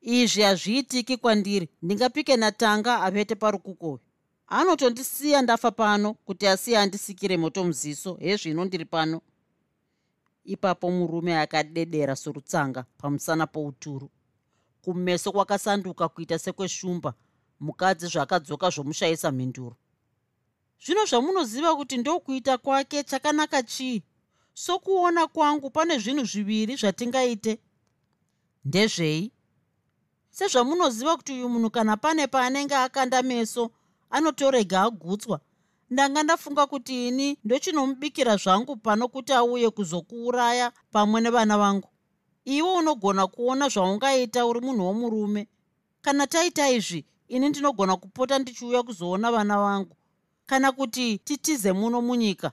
Izvi 0.00 0.42
hazviitiki 0.42 1.16
kwandiri 1.16 1.68
ndingapike 1.82 2.36
natanga 2.36 3.00
apete 3.02 3.34
parukukovi 3.34 4.02
anotondisiya 4.46 5.42
ndafa 5.42 5.70
pano 5.70 6.14
kuti 6.14 6.46
asiye 6.46 6.78
andisikire 6.78 7.36
moto 7.36 7.64
muziso 7.64 8.14
hezvino 8.14 8.64
ndiri 8.64 8.84
pano. 8.84 9.20
Ipapo 10.44 10.90
murume 10.90 11.38
akadedera 11.38 12.16
sorutsanga 12.16 12.84
pamusana 12.98 13.46
pouturu. 13.46 14.10
Kumeso 14.82 15.32
kwakasanduka 15.32 16.08
kuita 16.08 16.38
sekweshumba 16.38 17.14
mukadzi 17.60 18.06
zvakadzoka 18.06 18.70
zvomushayisa 18.70 19.32
mhinduro 19.32 19.76
zvino 20.84 21.04
zvamunoziva 21.04 21.76
kuti 21.76 21.96
ndokuita 21.96 22.58
kwake 22.58 23.02
chakanaka 23.02 23.62
chii? 23.62 24.02
Sokuona 24.54 25.26
kwangu 25.26 25.70
pane 25.70 25.98
zvinhu 25.98 26.24
zviviri 26.24 26.76
zvatingaite. 26.76 27.58
Ndezvei? 28.64 29.32
Sezvamunoziva 30.30 31.16
kuti 31.16 31.32
uyu 31.32 31.48
munhu 31.48 31.70
kana 31.70 31.96
pane 31.96 32.26
paanenge 32.26 32.74
akanda 32.74 33.22
meso 33.22 33.70
anotorega 34.10 34.82
agutswa 34.82 35.40
ndanga 35.90 36.22
ndafunga 36.22 36.66
kuti 36.66 37.08
ini 37.08 37.38
ndochinomubikira 37.44 38.36
zvangu 38.36 38.76
pano 38.76 39.08
kuti 39.08 39.32
auye 39.32 39.70
kuzokuuraya 39.70 40.72
pamwe 40.92 41.20
nevana 41.20 41.58
vangu. 41.58 41.88
Iwe 42.44 42.72
unogona 42.72 43.26
kuona 43.26 43.68
zvaungaita 43.68 44.46
uri 44.46 44.60
munhu 44.60 44.86
womurume. 44.86 45.48
Kana 46.02 46.26
taita 46.26 46.70
izvi 46.70 47.04
ini 47.28 47.48
ndinogona 47.48 47.96
kupota 47.96 48.38
ndichiuya 48.38 48.82
kuzoona 48.82 49.32
vana 49.32 49.58
vangu 49.58 49.96
kana 50.50 50.72
kuti 50.72 51.18
titize 51.18 51.72
muno 51.72 52.02
munyika. 52.02 52.52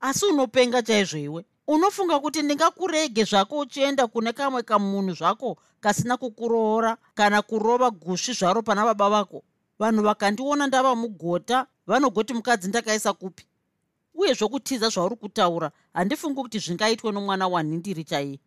Asi 0.00 0.26
unopenga 0.26 0.82
chaizvo 0.82 1.18
iwe 1.18 1.44
unofunga 1.66 2.20
kuti 2.20 2.42
ndingakurege 2.42 3.24
zvako 3.24 3.58
uchienda 3.58 4.06
kune 4.06 4.32
kamwe 4.32 4.62
kamunhu 4.62 5.14
zvako 5.14 5.56
kasina 5.80 6.16
kukuroora 6.16 6.96
kana 7.14 7.42
kurova 7.42 7.90
gusvi 7.90 8.32
zvaro 8.32 8.62
pana 8.62 8.84
baba 8.84 9.08
vako. 9.10 9.42
Vanhu 9.78 10.02
vakandiona 10.02 10.66
ndava 10.66 10.94
mugota 10.94 11.66
vanogoti 11.86 12.34
mukadzi 12.34 12.68
ndakaisa 12.68 13.12
kupi? 13.12 13.44
Uye 14.14 14.34
zvokutiza 14.34 14.88
zvauri 14.88 15.16
kutaura 15.16 15.70
handifungi 15.94 16.40
kuti 16.42 16.58
zvingaitwe 16.58 17.12
nomwana 17.12 17.48
wanhindiri 17.48 18.04
chaiye. 18.04 18.40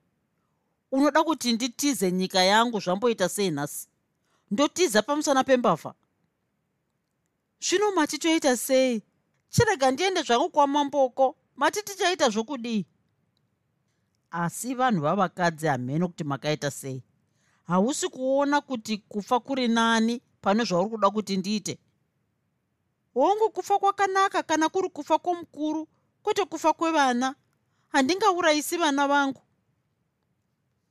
Unoda 0.91 1.23
kuti 1.23 1.53
nditize 1.53 2.11
nyika 2.11 2.43
yangu 2.43 2.79
zvamboita 2.79 3.29
sei 3.29 3.51
nhasi? 3.51 3.87
Ndotiza 4.51 5.01
pamusana 5.01 5.43
pembavha 5.43 5.93
zvino 7.61 7.91
mati 7.91 8.17
toita 8.17 8.57
sei? 8.57 9.03
Chirega 9.49 9.91
ndiende 9.91 10.21
zvangu 10.21 10.49
kwamamboko 10.49 11.35
mati 11.55 11.83
tichaita 11.83 12.29
zvokudii? 12.29 12.85
Asi 14.31 14.73
vanhu 14.73 15.01
vavakadzi 15.01 15.67
hamheno 15.67 16.07
kuti 16.07 16.23
makaita 16.23 16.71
sei. 16.71 17.03
Hausi 17.67 18.09
kuona 18.09 18.61
kuti 18.61 18.97
kufa 18.97 19.39
kuri 19.39 19.67
nani 19.67 20.21
pane 20.41 20.63
zvauri 20.63 20.89
kuda 20.89 21.09
kuti 21.09 21.37
ndiite. 21.37 21.79
Hongu 23.13 23.49
kufa 23.49 23.79
kwakanaka 23.79 24.43
kana 24.43 24.69
kuri 24.69 24.89
kufa 24.89 25.19
kwomukuru 25.19 25.87
kwete 26.23 26.45
kufa 26.45 26.73
kwevana. 26.73 27.35
Handingaurayisi 27.87 28.77
vana 28.77 29.07
vangu. 29.07 29.41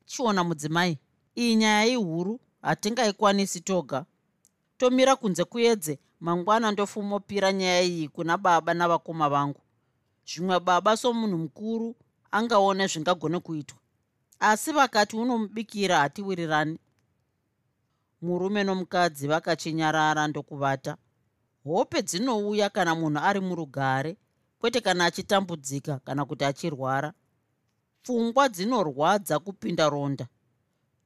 Chiona 0.04 0.44
mudzimai 0.44 0.98
iyi 1.36 1.54
nyaya 1.56 1.86
ihuru 1.86 2.40
hatingaikwanisi 2.62 3.60
toga. 3.60 4.04
Tomira 4.78 5.16
kunze 5.16 5.44
kuedze 5.44 5.98
mangwana 6.20 6.70
ndofumopira 6.72 7.52
nyaya 7.52 7.82
iyi 7.82 8.08
kuna 8.08 8.38
baba 8.38 8.74
navakoma 8.74 9.28
vangu. 9.28 9.60
Zvimwe 10.26 10.60
baba 10.60 10.96
somunhu 10.96 11.38
mukuru 11.38 11.96
angaone 12.30 12.86
zvingagone 12.86 13.38
kuitwa. 13.40 13.78
Asi 14.40 14.72
vakati 14.72 15.16
unomubikira 15.16 15.98
hatiwirirani. 15.98 16.78
Murume 18.22 18.64
nomukadzi 18.64 19.28
vakachinyarara 19.28 20.28
ndokuvata. 20.28 20.96
Hope 21.64 22.02
dzinouya 22.02 22.70
kana 22.70 22.94
munhu 22.94 23.20
ari 23.20 23.40
murugare 23.40 24.16
kwete 24.60 24.80
kana 24.80 25.04
achitambudzika 25.04 25.98
kana 25.98 26.24
kuti 26.24 26.44
achirwara. 26.44 27.12
Pfungwa 28.02 28.48
dzinorwadza 28.48 29.38
kupinda 29.38 29.88
ronda. 29.88 30.26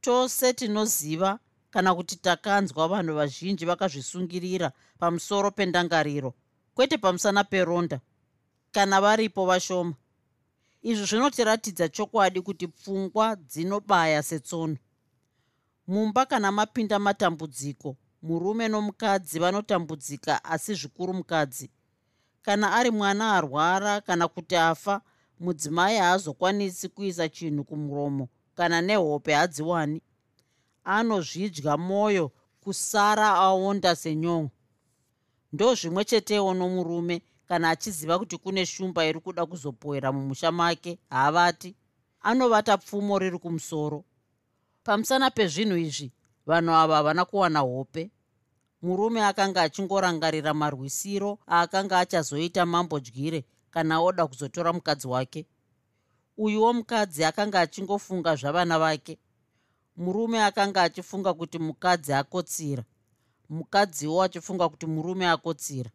Tose 0.01 0.53
tinoziva 0.53 1.39
kana 1.75 1.95
kuti 1.95 2.17
takanzwa 2.17 2.89
vanhu 2.89 3.15
vazhinji 3.15 3.65
vakazvisungirira 3.67 4.73
pamusoro 4.99 5.51
pendangariro 5.51 6.35
kwete 6.75 6.99
pamusana 6.99 7.45
peronda 7.45 8.01
kana 8.73 9.01
varipo 9.01 9.47
vashoma. 9.47 9.95
Izvi 10.83 11.07
zvinotiratidza 11.07 11.89
chokwadi 11.89 12.41
kuti 12.41 12.69
pfungwa 12.69 13.37
dzinobaya 13.37 14.23
setsono. 14.23 14.77
Mumba 15.87 16.27
kana 16.27 16.53
mapinda 16.53 16.99
matambudziko 16.99 17.97
murume 18.23 18.69
nomukadzi 18.69 19.39
vanotambudzika 19.39 20.45
asi 20.45 20.75
zvikuru 20.75 21.15
mukadzi 21.15 21.71
kana 22.43 22.73
ari 22.73 22.91
mwana 22.91 23.33
arwara 23.33 24.01
kana 24.01 24.29
kuti 24.29 24.57
afa 24.57 25.01
mudzimai 25.41 25.97
haazokwanisi 25.97 26.89
kuisa 26.89 27.29
chinhu 27.29 27.65
kumuromo 27.65 28.29
kana 28.55 28.81
nehope 28.81 29.35
hadziwani 29.35 30.03
anozvidya 30.85 31.77
mwoyo 31.77 32.33
kusara 32.61 33.29
aonda 33.35 33.97
senyongo 33.97 34.51
ndo 35.53 35.75
zvimwe 35.75 36.05
chetewo 36.05 36.55
nomurume 36.55 37.23
kana 37.49 37.71
achiziva 37.71 38.19
kuti 38.19 38.37
kune 38.39 38.67
shumba 38.67 39.07
iri 39.07 39.21
kuda 39.21 39.47
kuzopowera 39.47 40.13
mumusha 40.13 40.53
make 40.53 40.99
haavati. 41.11 41.77
Anovata 42.21 42.79
pfumo 42.79 43.19
riri 43.19 43.39
kumusoro. 43.39 44.05
Pamusana 44.85 45.31
pezvinhu 45.31 45.77
izvi 45.77 46.13
vanhu 46.47 46.73
ava 46.73 46.97
havana 46.97 47.25
kuwana 47.25 47.61
hope. 47.61 48.11
Murume 48.83 49.25
akanga 49.25 49.63
achingorangarira 49.63 50.55
marwisiro 50.55 51.39
aakanga 51.49 51.99
achazoita 51.99 52.67
mambodyire 52.67 53.45
kana 53.71 54.01
oda 54.01 54.27
kuzotora 54.27 54.73
mukadzi 54.73 55.07
wake. 55.09 55.47
Uyuwo 56.37 56.73
mukadzi 56.73 57.25
akanga 57.25 57.61
achingofunga 57.61 58.37
zvavana 58.37 58.79
vake 58.79 59.19
murume 59.97 60.43
akanga 60.43 60.83
achifunga 60.83 61.35
kuti 61.35 61.59
mukadzi 61.59 62.13
akotsira. 62.13 62.85
Mukadziwo 63.49 64.23
achifunga 64.23 64.69
kuti 64.69 64.87
murume 64.87 65.29
akotsira. 65.29 65.91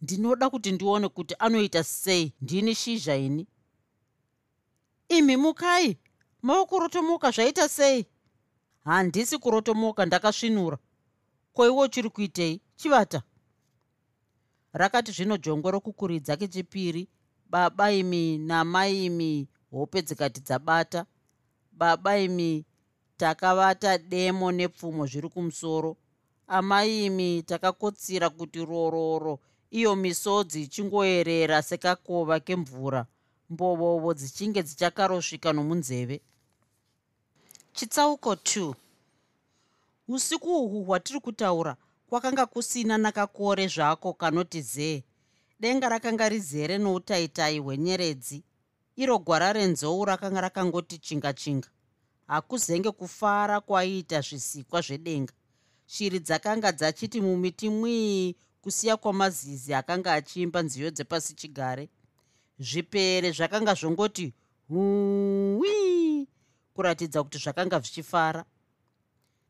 Ndinoda 0.00 0.50
kuti 0.50 0.72
ndione 0.72 1.08
kuti 1.08 1.34
anoita 1.38 1.84
sei 1.84 2.32
ndini 2.40 2.74
shizha 2.74 3.16
ini? 3.16 3.46
Imi 5.08 5.36
mukai 5.36 5.98
maokorotomoka 6.42 7.30
zvaita 7.30 7.68
sei? 7.68 8.06
Handisi 8.84 9.38
kurotomoka 9.38 10.06
ndakasvinura. 10.06 10.78
Koiwo 11.52 11.88
chiri 11.88 12.10
kuitei? 12.10 12.60
Chivata. 12.76 13.22
Rakati 14.72 15.12
zvino 15.12 15.36
jongwe 15.36 15.70
rokukuridza 15.70 16.36
kechipiri 16.36 17.08
baba 17.50 17.92
imi 17.92 18.38
namai 18.38 19.04
imi 19.04 19.48
hope 19.70 20.02
dzikati 20.02 20.40
dzabata. 20.40 21.06
Baba 21.72 22.18
imi 22.18 22.64
takavata 23.16 23.98
demo 23.98 24.52
nepfumo 24.52 25.06
zviri 25.06 25.28
kumusoro. 25.28 25.96
Amai 26.46 27.06
imi 27.06 27.42
takakotsira 27.42 28.30
kuti 28.30 28.64
rororo 28.64 29.38
iyo 29.70 29.96
misodzi 29.96 30.62
ichingoerera 30.62 31.62
sekakova 31.62 32.40
kemvura. 32.40 33.06
Mbovovo 33.50 34.14
dzichinge 34.14 34.62
dzichakarosvika 34.62 35.52
nomunzeve. 35.52 36.20
Chitsauko 37.72 38.34
2 38.34 38.74
usiku 40.08 40.56
uhwu 40.64 40.84
hwatiri 40.84 41.20
kutaura 41.20 41.76
kwakanga 42.08 42.46
kusina 42.46 42.98
nakakore 42.98 43.68
zvako 43.68 44.12
kanoti 44.12 44.62
zee. 44.62 45.04
Denga 45.60 45.88
rakanga 45.88 46.28
rizere 46.28 46.78
noutaitai 46.78 47.58
hwenyeredzi. 47.58 48.42
Iro 48.96 49.18
gwara 49.18 49.52
renzou 49.52 50.04
rakanga 50.04 50.40
rakangoti 50.40 50.98
chinga 50.98 51.32
chinga 51.32 51.68
hakuzenge 52.26 52.90
kufara 52.90 53.60
kwaiita 53.60 54.20
zvisikwa 54.20 54.80
zvedenga. 54.80 55.32
Shiri 55.86 56.18
dzakanga 56.20 56.72
dzachiti 56.72 57.20
mumiti 57.20 57.68
mwii 57.68 58.36
kusiya 58.62 58.96
kwamazizi 58.96 59.74
akanga 59.74 60.12
achiimba 60.12 60.62
nziyo 60.62 60.90
dzepasi 60.90 61.34
chigare. 61.34 61.88
Zvipere 62.58 63.32
zvakanga 63.32 63.74
zvongoti 63.74 64.34
huwi 64.68 66.28
kuratidza 66.74 67.22
kuti 67.22 67.38
zvakanga 67.38 67.80
zvichifara. 67.80 68.44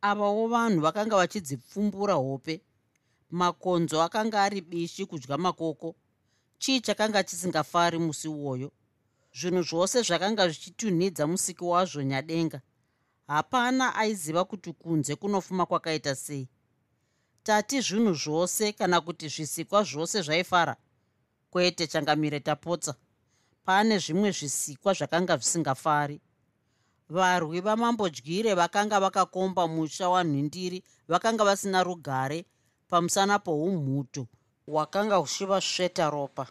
Avawo 0.00 0.48
vanhu 0.48 0.80
vakanga 0.80 1.16
vachidzipfumbura 1.16 2.14
hope. 2.14 2.62
Makonzo 3.30 4.02
akanga 4.02 4.42
ari 4.42 4.60
bishi 4.60 5.06
kudya 5.06 5.38
makoko. 5.38 5.94
Chii 6.58 6.80
chakanga 6.80 7.22
chisingafari 7.24 7.98
musi 7.98 8.28
uwoyo 8.28 8.72
zvinhu 9.34 9.62
zvose 9.62 10.02
zvakanga 10.02 10.48
zvichitunhidza 10.48 11.26
musiki 11.26 11.64
wazvo 11.64 12.02
nyadenga. 12.02 12.60
Hapana 13.26 13.94
aiziva 13.94 14.44
kuti 14.44 14.72
kunze 14.72 15.16
kunofuma 15.16 15.66
kwakaita 15.66 16.14
sei. 16.14 16.48
Tati 17.42 17.80
zvinhu 17.80 18.14
zvose 18.14 18.72
kana 18.72 19.00
kuti 19.00 19.28
zvisikwa 19.28 19.84
zvose 19.84 20.22
zvaifara 20.22 20.76
kwete 21.50 21.86
changamire 21.86 22.40
tapotsa. 22.40 22.94
Pane 23.64 23.98
zvimwe 23.98 24.30
zvisikwa 24.30 24.92
zvakanga 24.94 25.36
zvisingafari. 25.36 26.20
Varwi 27.08 27.60
vamambodyire 27.60 28.54
vakanga 28.54 29.00
vakakomba 29.00 29.68
musha 29.68 30.08
wanhindiri 30.08 30.84
vakanga 31.08 31.44
vasina 31.44 31.82
rugare 31.82 32.44
pamusana 32.88 33.38
poumhuto 33.38 34.26
hwakanga 34.66 35.16
huchiva 35.16 35.60
sveta 35.60 36.10
ropa 36.10 36.46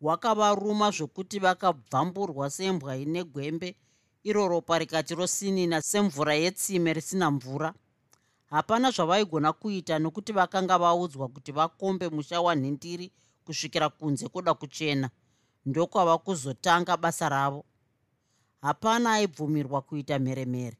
hwakavaruma 0.00 0.90
zvokuti 0.90 1.38
vakabvamburwa 1.38 2.50
sembwa 2.50 2.96
ine 2.96 3.24
gwembe. 3.24 3.76
Iro 4.22 4.48
ropa 4.48 4.78
rikati 4.78 5.14
rosinina 5.14 5.82
semvura 5.82 6.34
yetsime 6.34 6.92
risina 6.92 7.30
mvura. 7.30 7.74
Hapana 8.50 8.90
zvavaigona 8.90 9.52
kuita 9.52 9.98
nokuti 9.98 10.32
vakanga 10.32 10.78
vaudzwa 10.78 11.28
kuti 11.28 11.52
vakombe 11.52 12.08
musha 12.08 12.40
wanhindiri 12.40 13.12
kusvikira 13.44 13.88
kunze 13.88 14.28
kuda 14.28 14.54
kuchena. 14.54 15.10
Ndokwava 15.66 16.18
kuzotanga 16.18 16.96
basa 16.96 17.28
ravo. 17.28 17.64
Hapana 18.60 19.12
aibvumirwa 19.12 19.82
kuita 19.82 20.18
mheremhere. 20.18 20.76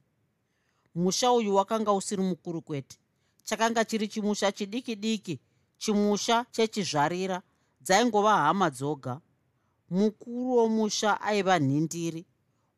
Musha 0.94 1.32
uyu 1.32 1.54
wakanga 1.54 1.92
usiri 1.92 2.22
mukuru 2.22 2.62
kwete. 2.62 2.98
Chakanga 3.44 3.84
chiri 3.84 4.08
chimusha 4.08 4.52
chidiki 4.52 4.96
diki 4.96 5.40
chimusha 5.78 6.46
chechizvarira 6.50 7.42
dzaingova 7.86 8.36
hama 8.36 8.70
dzoga. 8.70 9.20
Mukuru 9.90 10.56
womusha 10.56 11.20
aiva 11.20 11.58
nhindiri. 11.58 12.26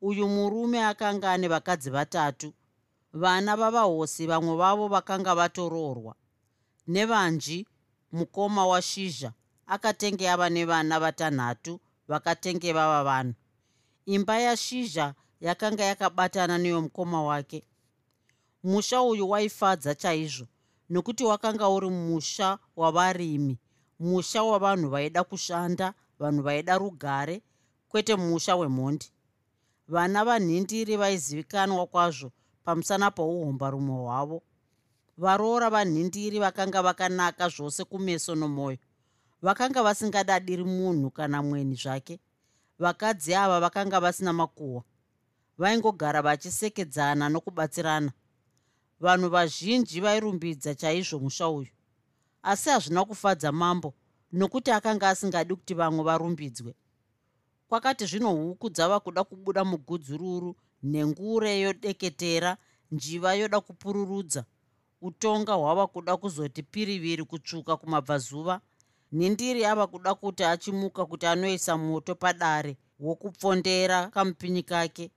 Uyu 0.00 0.28
murume 0.28 0.84
akanga 0.84 1.32
ane 1.32 1.48
vakadzi 1.48 1.90
vatatu. 1.90 2.52
Vana 3.12 3.56
vavahosi 3.56 4.26
vamwe 4.26 4.56
vavo 4.56 4.88
vakanga 4.88 5.34
vatoroorwa. 5.34 6.14
Nevanji 6.86 7.66
mukoma 8.12 8.66
washizha 8.66 9.32
akatenge 9.66 10.30
ava 10.30 10.48
nevana 10.50 11.00
vatanhatu 11.00 11.80
vakatenge 12.08 12.72
vava 12.72 13.04
vanhu. 13.04 13.34
Imba 14.06 14.38
yashizha 14.38 15.14
yakanga 15.40 15.84
yakabatana 15.84 16.58
neyomukoma 16.58 17.22
wake. 17.22 17.64
Musha 18.64 19.02
uyu 19.02 19.30
waifadza 19.30 19.94
chaizvo 19.94 20.46
nokuti 20.90 21.24
wakanga 21.24 21.68
uri 21.68 21.90
musha 21.90 22.58
wavarimi 22.76 23.58
musha 23.98 24.42
wavanhu 24.42 24.88
vaida 24.90 25.24
kushanda 25.24 25.94
vanhu 26.18 26.42
vaida 26.42 26.78
rugare 26.78 27.42
kwete 27.88 28.16
musha 28.16 28.56
wemhondi 28.56 29.12
vana 29.88 30.24
vanhindiri 30.24 30.96
vaizivikanwa 30.96 31.86
kwazvo 31.86 32.32
pamusana 32.64 33.10
pouhombarume 33.10 33.92
hwavo. 33.92 34.42
Varoora 35.18 35.70
vanhindiri 35.70 36.38
vakanga 36.38 36.82
vakanaka 36.82 37.48
zvose 37.48 37.84
kumeso 37.84 38.34
nomwoyo 38.34 38.78
vakanga 39.42 39.82
vasingadadiri 39.82 40.64
munhu 40.64 41.10
kana 41.10 41.42
mweni 41.42 41.74
zvake. 41.74 42.20
Vakadzi 42.78 43.34
ava 43.34 43.60
vakanga 43.60 44.00
vasina 44.00 44.32
makuhwa. 44.32 44.82
Vaingogara 45.58 46.22
vachisekedzana 46.22 47.28
nokubatsirana. 47.28 48.12
Vanhu 49.00 49.28
vazhinji 49.28 50.00
vairumbidza 50.00 50.74
chaizvo 50.74 51.18
musha 51.18 51.48
uyu 51.48 51.72
asi 52.42 52.70
hazvina 52.70 53.04
kufadza 53.04 53.52
mambo 53.52 53.94
nokuti 54.32 54.70
akanga 54.70 55.08
asingadi 55.08 55.54
kuti 55.54 55.74
vamwe 55.74 56.04
varumbidzwe. 56.04 56.74
Kwakati 57.68 58.06
zvino 58.06 58.30
huku 58.32 58.70
dzava 58.70 59.00
kuda 59.00 59.24
kubuda 59.24 59.64
mugudzururu 59.64 60.56
nhengure 60.82 61.60
yodeketera 61.60 62.56
njiva 62.90 63.34
yoda 63.34 63.60
kupururudza. 63.60 64.44
Utonga 65.00 65.52
hwava 65.52 65.86
kuda 65.86 66.16
kuzoti 66.16 66.62
piriviri 66.62 67.24
kutsvuka 67.24 67.76
kumabvazuva 67.76 68.60
nhindiri 69.12 69.64
ava 69.64 69.86
kuda 69.86 70.14
kuti 70.14 70.44
achimuka 70.44 71.06
kuti 71.06 71.26
anoisa 71.26 71.76
moto 71.76 72.14
padare 72.14 72.76
wokupfondera 73.00 74.08
kamupinyi 74.08 74.62
kake. 74.62 75.10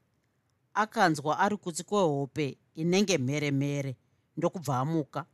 Akanzwa 0.73 1.39
ari 1.39 1.57
kutsi 1.57 1.83
kwehope 1.83 2.57
inenge 2.75 3.17
mheremhere 3.17 3.95
ndokubva 4.37 4.77
amuka 4.79 5.25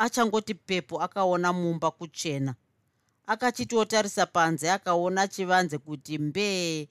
achangoti 0.00 0.54
pepo 0.54 1.02
akaona 1.02 1.52
mumba 1.52 1.90
kuchena. 1.90 2.54
Akachitotarisa 3.26 4.26
panze 4.26 4.70
akaona 4.70 5.28
chivanze 5.28 5.78
kuti 5.78 6.18
mbee. 6.18 6.88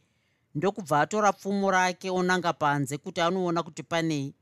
Ndokubva 0.55 1.01
atora 1.01 1.33
pfumo 1.33 1.71
rake 1.71 2.09
onanga 2.09 2.53
panze 2.53 2.97
kuti 2.97 3.21
anoona 3.21 3.63
kuti 3.63 3.83
panei. 3.83 4.35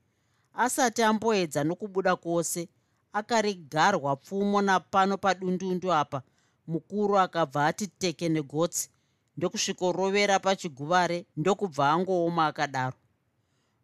Asati 0.54 1.04
amboedza 1.04 1.64
nokubuda 1.64 2.16
kwose 2.16 2.70
akarigarwa 3.14 4.16
pfumo 4.16 4.62
napano 4.62 5.18
padundundu 5.18 5.94
apa. 5.94 6.22
Mukuru 6.68 7.20
akabva 7.20 7.68
ati 7.68 7.88
teke 7.88 8.30
negotsi. 8.30 8.90
Ndokusvikorovera 9.38 10.40
pachiguvare 10.40 11.26
ndokubva 11.38 11.92
angooma 11.92 12.48
akadaro. 12.48 12.98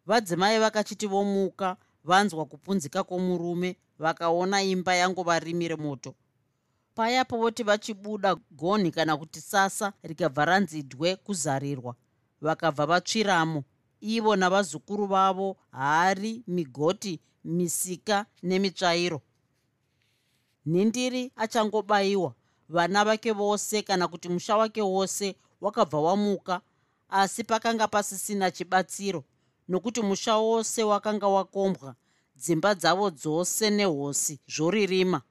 Vadzimai 0.06 0.58
vakachiti 0.58 1.06
vomuka 1.06 1.76
vanzwa 2.04 2.44
kupunzika 2.46 3.04
kwomurume 3.04 3.76
vakaona 3.98 4.62
imba 4.62 4.94
yangovarimire 4.94 5.76
moto. 5.76 6.14
Payapo 6.94 7.36
voti 7.38 7.62
vachibuda 7.62 8.36
gonhi 8.50 8.90
kana 8.90 9.16
kuti 9.16 9.40
sasa 9.40 9.92
rikabva 10.02 10.44
ranzidwe 10.44 11.16
kuzarirwa 11.16 11.94
vakabva 12.40 12.86
vatsviramo. 12.86 13.64
Ivo 14.00 14.36
navazukuru 14.36 15.06
vavo 15.06 15.56
hari 15.70 16.42
migoti 16.46 17.20
misika 17.44 18.26
nemitsvairo. 18.42 19.20
Nhindiri 20.66 21.32
achangobayiwa 21.36 22.34
vana 22.68 23.04
vake 23.04 23.32
vose 23.32 23.82
kana 23.82 24.08
kuti 24.08 24.28
musha 24.28 24.56
wake 24.56 24.82
wose 24.82 25.36
wakabva 25.60 26.00
wamuka 26.00 26.60
asi 27.08 27.44
pakanga 27.44 27.88
pasisina 27.88 28.50
chibatsiro 28.50 29.24
nokuti 29.68 30.02
musha 30.02 30.36
wose 30.36 30.82
wakanga 30.82 31.28
wakombwa 31.28 31.94
dzimba 32.36 32.74
dzavo 32.74 33.10
dzose 33.10 33.70
nehosi 33.70 34.40
zvoririma. 34.48 35.22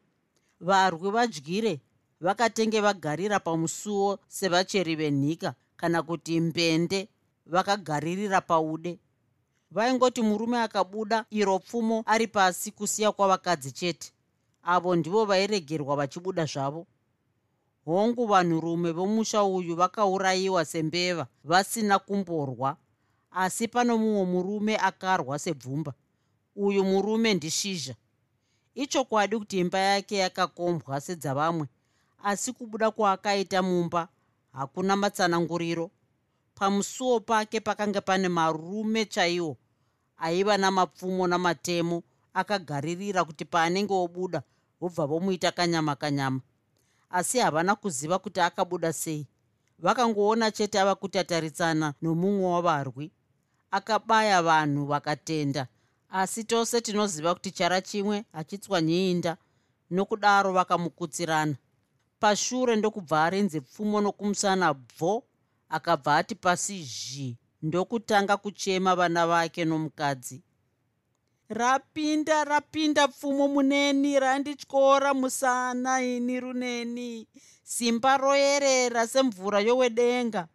Varwi 0.59 1.09
vadyire 1.11 1.81
vakatenge 2.21 2.79
vagarira 2.81 3.39
pamusuwo 3.39 4.19
sevacheri 4.27 4.95
venhika 4.95 5.53
kana 5.75 6.03
kuti 6.03 6.39
mbende 6.39 7.07
vakagaririra 7.45 8.41
paude. 8.41 8.99
Vaingoti 9.71 10.21
murume 10.21 10.57
akabuda 10.61 11.25
iro 11.29 11.59
pfumo 11.59 12.03
ari 12.05 12.27
pasi 12.27 12.71
kusiya 12.71 13.11
kwavakadzi 13.11 13.71
chete. 13.71 14.11
Avo 14.63 14.95
ndivo 14.95 15.25
vairegerwa 15.25 15.95
vachibuda 15.95 16.45
zvavo. 16.45 16.87
Hongu 17.85 18.25
vanhurume 18.25 18.91
vomusha 18.91 19.43
uyu 19.43 19.75
vakaurayiwa 19.75 20.65
sembeva 20.65 21.27
vasina 21.43 21.99
kumborwa 21.99 22.77
asi 23.31 23.67
pano 23.67 23.97
mumwe 23.97 24.25
murume 24.25 24.77
akarwa 24.77 25.39
sebvumba 25.39 25.93
uyu 26.55 26.83
murume 26.83 27.33
ndishizha. 27.33 27.95
Ichokwadi 28.75 29.37
kuti 29.37 29.59
imba 29.59 29.79
yake 29.79 30.15
yakakombwa 30.17 31.01
sedzavamwe 31.01 31.67
asi 32.23 32.53
kubuda 32.53 32.91
kwaakaita 32.91 33.61
mumba 33.61 34.07
hakuna 34.53 34.95
matsananguriro. 34.95 35.91
Pamusuwo 36.55 37.19
pake 37.19 37.59
pakanga 37.59 38.01
pane 38.01 38.27
marume 38.29 39.05
chaiwo 39.05 39.57
aiva 40.17 40.57
namapfumo 40.57 41.27
namatemo 41.27 42.03
akagaririra 42.33 43.23
kuti 43.25 43.45
paanenge 43.45 43.93
obuda 43.93 44.43
vobva 44.81 45.05
vomuita 45.05 45.51
kanyama 45.51 45.95
kanyama 45.95 46.41
asi 47.09 47.39
havana 47.39 47.75
kuziva 47.75 48.19
kuti 48.19 48.39
akabuda 48.41 48.93
sei. 48.93 49.27
Vakangoona 49.79 50.51
chete 50.51 50.79
ava 50.79 50.95
kutataritsana 50.95 51.93
nomumwe 52.01 52.45
wavarwi 52.45 53.11
akabaya 53.71 54.41
vanhu 54.41 54.85
vakatenda 54.85 55.67
asi 56.13 56.43
tose 56.43 56.82
tinoziva 56.82 57.34
kuti 57.34 57.52
chara 57.52 57.82
chimwe 57.82 58.26
hachitswanyiinda 58.34 59.38
nokudaro 59.91 60.54
vakamukutsirana. 60.54 61.56
Pashure 62.19 62.76
ndokubva 62.76 63.23
arinze 63.23 63.62
pfumo 63.62 64.02
nokumusana 64.02 64.73
bvo 64.73 65.23
akabva 65.69 66.17
ati 66.17 66.36
pasi 66.36 66.84
zhi 66.84 67.38
ndokutanga 67.62 68.38
kuchema 68.38 68.95
vana 68.95 69.28
vake 69.28 69.65
nomukadzi. 69.65 70.41
Rapinda 71.49 72.43
rapinda 72.43 73.08
pfumo 73.08 73.47
muneni 73.47 74.19
randityora 74.19 75.13
musana 75.13 76.02
ini 76.02 76.39
runeni. 76.39 77.28
Simba 77.63 78.17
royerera 78.17 79.08
semvura 79.08 79.60
yowedenga. 79.60 80.47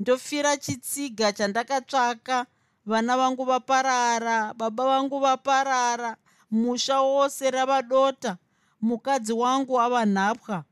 Ndofira 0.00 0.56
chitsiga 0.56 1.32
chandakatsvaka 1.32 2.46
vana 2.86 3.16
vangu 3.16 3.44
vaparara 3.44 4.54
baba 4.54 4.84
vangu 4.84 5.18
vaparara 5.20 6.16
musha 6.50 7.00
wose 7.00 7.50
rava 7.50 7.82
dota 7.82 8.38
mukadzi 8.80 9.32
wangu 9.32 9.80
ava 9.80 10.04
nhapwa 10.06 10.64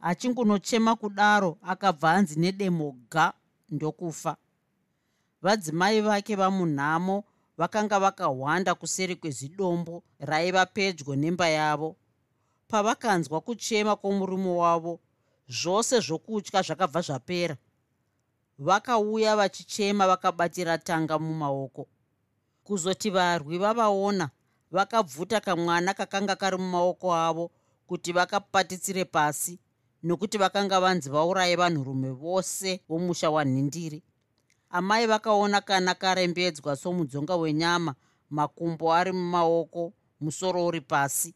achingunochema 0.00 0.96
kudaro 0.96 1.58
akabva 1.62 2.12
anzi 2.12 2.40
nedemoga 2.40 3.32
ndokufa. 3.70 4.36
Vadzimai 5.42 6.00
vake 6.00 6.36
vamunhamo 6.36 7.24
vakanga 7.58 8.00
vakahwanda 8.00 8.74
kuseri 8.74 9.16
kwezidombo 9.16 10.02
raiva 10.18 10.66
pedyo 10.66 11.16
nemba 11.16 11.48
yavo. 11.48 11.96
Pavakanzwa 12.68 13.40
kuchema 13.40 13.96
kwomurume 13.96 14.50
wavo 14.50 15.00
zvose 15.48 16.00
zvokutya 16.00 16.62
zvakabva 16.62 17.00
zvapera 17.00 17.56
vakauya 18.58 19.36
vachichema 19.36 20.06
vakabatira 20.06 20.78
tanga 20.78 21.18
mumaoko. 21.18 21.88
Kuzoti 22.64 23.10
varwi 23.10 23.58
vavaona 23.58 24.30
vakabvuta 24.70 25.40
kamwana 25.40 25.94
kakanga 25.94 26.36
kari 26.36 26.56
mumaoko 26.56 27.14
avo 27.14 27.50
kuti 27.86 28.12
vakapatitsire 28.12 29.04
pasi 29.04 29.58
nokuti 30.02 30.38
vakanga 30.38 30.80
vanzi 30.80 31.10
vauraye 31.10 31.56
vanhurume 31.56 32.10
vose 32.10 32.80
vomusha 32.88 33.30
wanhindiri. 33.30 34.02
Amai 34.70 35.06
vakaona 35.06 35.60
kana 35.60 35.94
karembedzwa 35.94 36.76
somudzonga 36.76 37.36
wenyama 37.36 37.94
makumbo 38.30 38.94
ari 38.94 39.12
mumaoko 39.12 39.92
musoro 40.20 40.66
uri 40.66 40.80
pasi. 40.80 41.34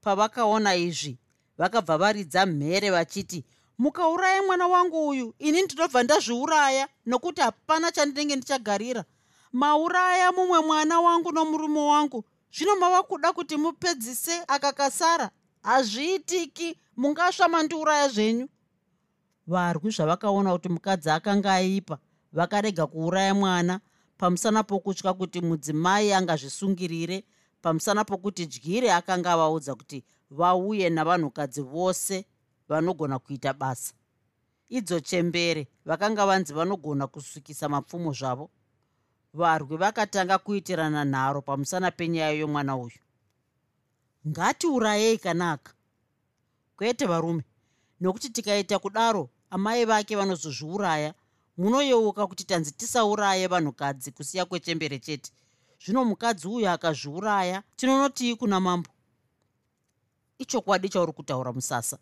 Pavakaona 0.00 0.74
izvi 0.74 1.18
vakabva 1.58 1.98
varidza 1.98 2.46
mhere 2.46 2.90
vachiti 2.90 3.44
mukauraya 3.78 4.42
mwana 4.42 4.66
wangu 4.66 5.08
uyu 5.08 5.34
ini 5.38 5.62
ndinobva 5.62 6.02
ndazviuraya 6.02 6.88
nokuti 7.06 7.40
hapana 7.40 7.92
chandinenge 7.92 8.36
ndichagarira. 8.36 9.04
Mauraya 9.52 10.32
mumwe 10.32 10.60
mwana 10.60 11.00
wangu 11.00 11.32
nomurume 11.32 11.80
wangu. 11.80 12.24
Zvino 12.52 12.76
mava 12.76 13.02
kuda 13.02 13.32
kuti 13.32 13.56
mupedzise 13.56 14.42
akakasara. 14.48 15.30
Hazviitiki 15.62 16.78
mungasva 16.96 17.48
mandiuraya 17.48 18.08
zvenyu. 18.08 18.48
Varwi 19.46 19.90
zvavakaona 19.90 20.52
kuti 20.52 20.68
mukadzi 20.68 21.10
akanga 21.10 21.52
aipa 21.52 21.98
vakarega 22.32 22.86
kuuraya 22.86 23.34
mwana 23.34 23.80
pamusana 24.18 24.62
pokutya 24.62 25.12
kuti 25.12 25.40
mudzimai 25.40 26.12
angazvisungirire 26.12 27.24
pamusana 27.62 28.04
pokuti 28.04 28.46
dyire 28.46 28.92
akanga 28.92 29.32
avaudza 29.32 29.74
kuti 29.74 30.04
vauye 30.30 30.90
navanhukadzi 30.90 31.62
vose 31.62 32.26
vanogona 32.68 33.18
kuita 33.18 33.52
basa. 33.52 33.94
Idzo 34.68 35.00
chembere 35.00 35.68
vakanga 35.84 36.26
vanzi 36.26 36.52
vanogona 36.52 37.06
kusukisa 37.06 37.68
mapfumo 37.68 38.12
zvavo 38.12 38.50
varwi 39.34 39.76
vakatanga 39.76 40.38
kuitirana 40.38 41.04
nharo 41.04 41.42
pamusana 41.42 41.90
penyaya 41.90 42.32
yomwana 42.32 42.76
uyu. 42.76 42.98
Ngatiurayei 44.28 45.18
kanaka. 45.18 45.72
Kwete 46.76 47.06
varume 47.06 47.44
nokuti 48.00 48.30
tikaita 48.30 48.78
kudaro 48.78 49.30
amai 49.50 49.84
vake 49.84 50.16
vanozozviuraya 50.16 51.14
munoyeuka 51.56 52.26
kuti 52.26 52.44
tanzi 52.44 52.72
tisauraye 52.72 53.46
vanhukadzi 53.46 54.10
kusiya 54.12 54.44
kwechembere 54.44 54.98
chete. 54.98 55.32
Zvino 55.84 56.04
mukadzi 56.04 56.48
uyu 56.48 56.68
akazviuraya 56.68 57.62
tinonotii 57.76 58.36
kuna 58.36 58.60
mambo 58.60 58.90
ichokwadi 60.38 60.88
chauri 60.88 61.12
kutaura 61.12 61.52
musasa 61.52 61.98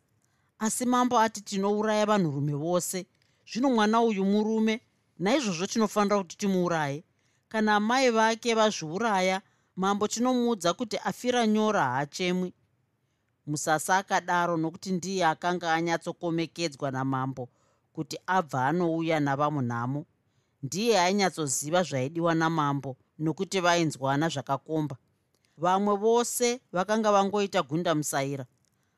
asi 0.62 0.86
mambo 0.86 1.18
ati 1.18 1.40
tinouraya 1.40 2.06
vanhurume 2.06 2.54
vose. 2.54 3.06
Zvino 3.52 3.70
mwana 3.70 4.00
uyu 4.00 4.24
murume 4.24 4.80
naizvozvo 5.18 5.66
tinofanira 5.66 6.18
kuti 6.18 6.36
timuuraye. 6.36 7.04
Kana 7.48 7.80
mai 7.80 8.10
vake 8.10 8.54
vazviuraya 8.54 9.42
mambo 9.76 10.08
tinomuudza 10.08 10.74
kuti 10.74 10.96
afira 10.98 11.46
nyora 11.46 11.84
haachemwi. 11.84 12.54
Musasa 13.46 13.96
akadaro 13.96 14.56
nokuti 14.56 14.92
ndiye 14.92 15.26
akanga 15.26 15.74
anyatsokomekedzwa 15.74 16.90
namambo 16.90 17.48
kuti 17.92 18.18
abva 18.26 18.66
anouya 18.66 19.20
navamunhamo. 19.20 20.06
Ndiye 20.62 21.00
ainyatsoziva 21.00 21.82
zvaidiwa 21.82 22.34
namambo 22.34 22.96
nokuti 23.18 23.60
vainzwana 23.60 24.28
zvakakomba. 24.28 24.96
Vamwe 25.58 25.96
vose 25.96 26.60
vakanga 26.72 27.12
vangoita 27.12 27.62
gunda 27.62 27.94
musaira 27.94 28.46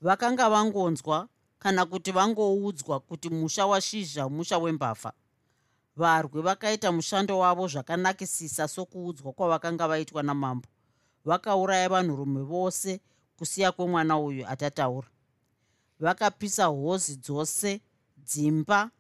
vakanga 0.00 0.50
vangonzwa 0.50 1.28
kana 1.64 1.86
kuti 1.86 2.12
vangoudzwa 2.12 3.00
kuti 3.00 3.30
musha 3.30 3.66
washizha 3.66 4.28
musha 4.28 4.58
wembavha 4.58 5.12
varwi 5.96 6.42
vakaita 6.42 6.92
mushando 6.92 7.38
wavo 7.38 7.68
zvakanakisisa 7.68 8.68
sokuudzwa 8.68 9.32
kwavakanga 9.32 9.88
vaitwa 9.88 10.22
namambo. 10.22 10.68
Vakauraya 11.24 11.88
vanhurume 11.88 12.42
vose 12.42 13.00
kusiya 13.38 13.72
kwemwana 13.72 14.18
uyu 14.18 14.48
atataura. 14.48 15.08
Vakapisa 16.00 16.64
hozi 16.64 17.16
dzose 17.16 17.80
dzimba 18.18 18.90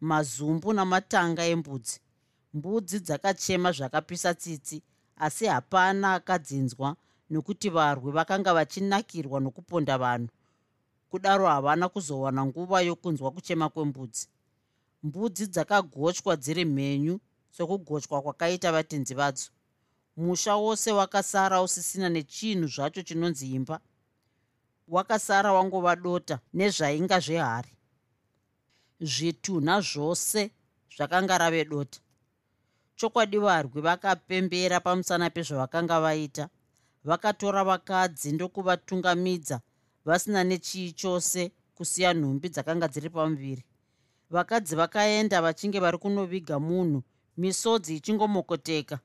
mazumbu 0.00 0.72
namatanga 0.72 1.44
embudzi. 1.44 2.00
Mbudzi 2.54 3.00
dzakachema 3.00 3.72
zvakapisa 3.72 4.34
tsitsi 4.34 4.82
asi 5.16 5.46
hapana 5.46 6.14
akadzinzwa 6.14 6.96
nokuti 7.30 7.70
varwi 7.70 8.12
vakanga 8.12 8.54
vachinakirwa 8.54 9.40
nokuponda 9.40 9.98
vanhu 9.98 10.28
kudaro 11.12 11.46
havana 11.46 11.88
kuzowana 11.88 12.46
nguva 12.46 12.80
yokunzwa 12.80 13.30
kuchema 13.30 13.68
kwembudzi. 13.68 14.28
Mbudzi 15.02 15.46
dzakagochwa 15.46 16.36
dziri 16.36 16.64
mhenyu 16.64 17.20
sokugochwa 17.50 18.22
kwakaita 18.22 18.72
vatenzi 18.72 19.14
vadzo. 19.14 19.50
Musha 20.16 20.56
wose 20.56 20.92
wakasara 20.92 21.62
usisina 21.62 22.08
nechinhu 22.08 22.66
zvacho 22.66 23.02
chinonzi 23.02 23.52
imba. 23.54 23.80
Wakasara 24.88 25.52
wangova 25.52 25.96
dota 25.96 26.38
nezvainga 26.54 27.20
zvehari 27.20 27.72
zvitunha 29.00 29.80
zvose 29.80 30.50
zvakanga 30.96 31.38
rave 31.38 31.64
dota. 31.64 32.00
Chokwadi 32.96 33.38
varwi 33.38 33.80
vakapembera 33.80 34.80
pamusana 34.80 35.30
pezvavakanga 35.30 36.00
vaita. 36.00 36.48
Vakatora 37.04 37.64
vakadzi 37.64 38.32
ndokuvatungamidza 38.32 39.60
vasina 40.04 40.44
nechii 40.44 40.92
chose 40.92 41.52
kusiya 41.74 42.14
nhumbi 42.14 42.48
dzakanga 42.48 42.88
dziri 42.88 43.10
pamuviri. 43.10 43.64
Vakadzi 44.30 44.76
vakaenda 44.76 45.42
vachinge 45.42 45.80
vari 45.80 45.98
kunoviga 45.98 46.58
munhu 46.60 47.02
misodzi 47.36 47.96
ichingomokoteka. 47.96 48.98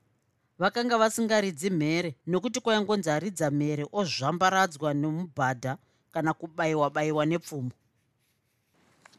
Vakanga 0.58 0.98
vasingaridzi 0.98 1.70
mhere 1.70 2.14
nokuti 2.26 2.60
kwaingonzi 2.60 3.10
aridza 3.10 3.50
mhere 3.50 3.86
ozvambaradzwa 3.92 4.94
nemubhadha 4.94 5.78
kana 6.12 6.34
kubayiwa 6.34 6.90
bayiwa 6.90 7.26
nepfumo. 7.26 7.70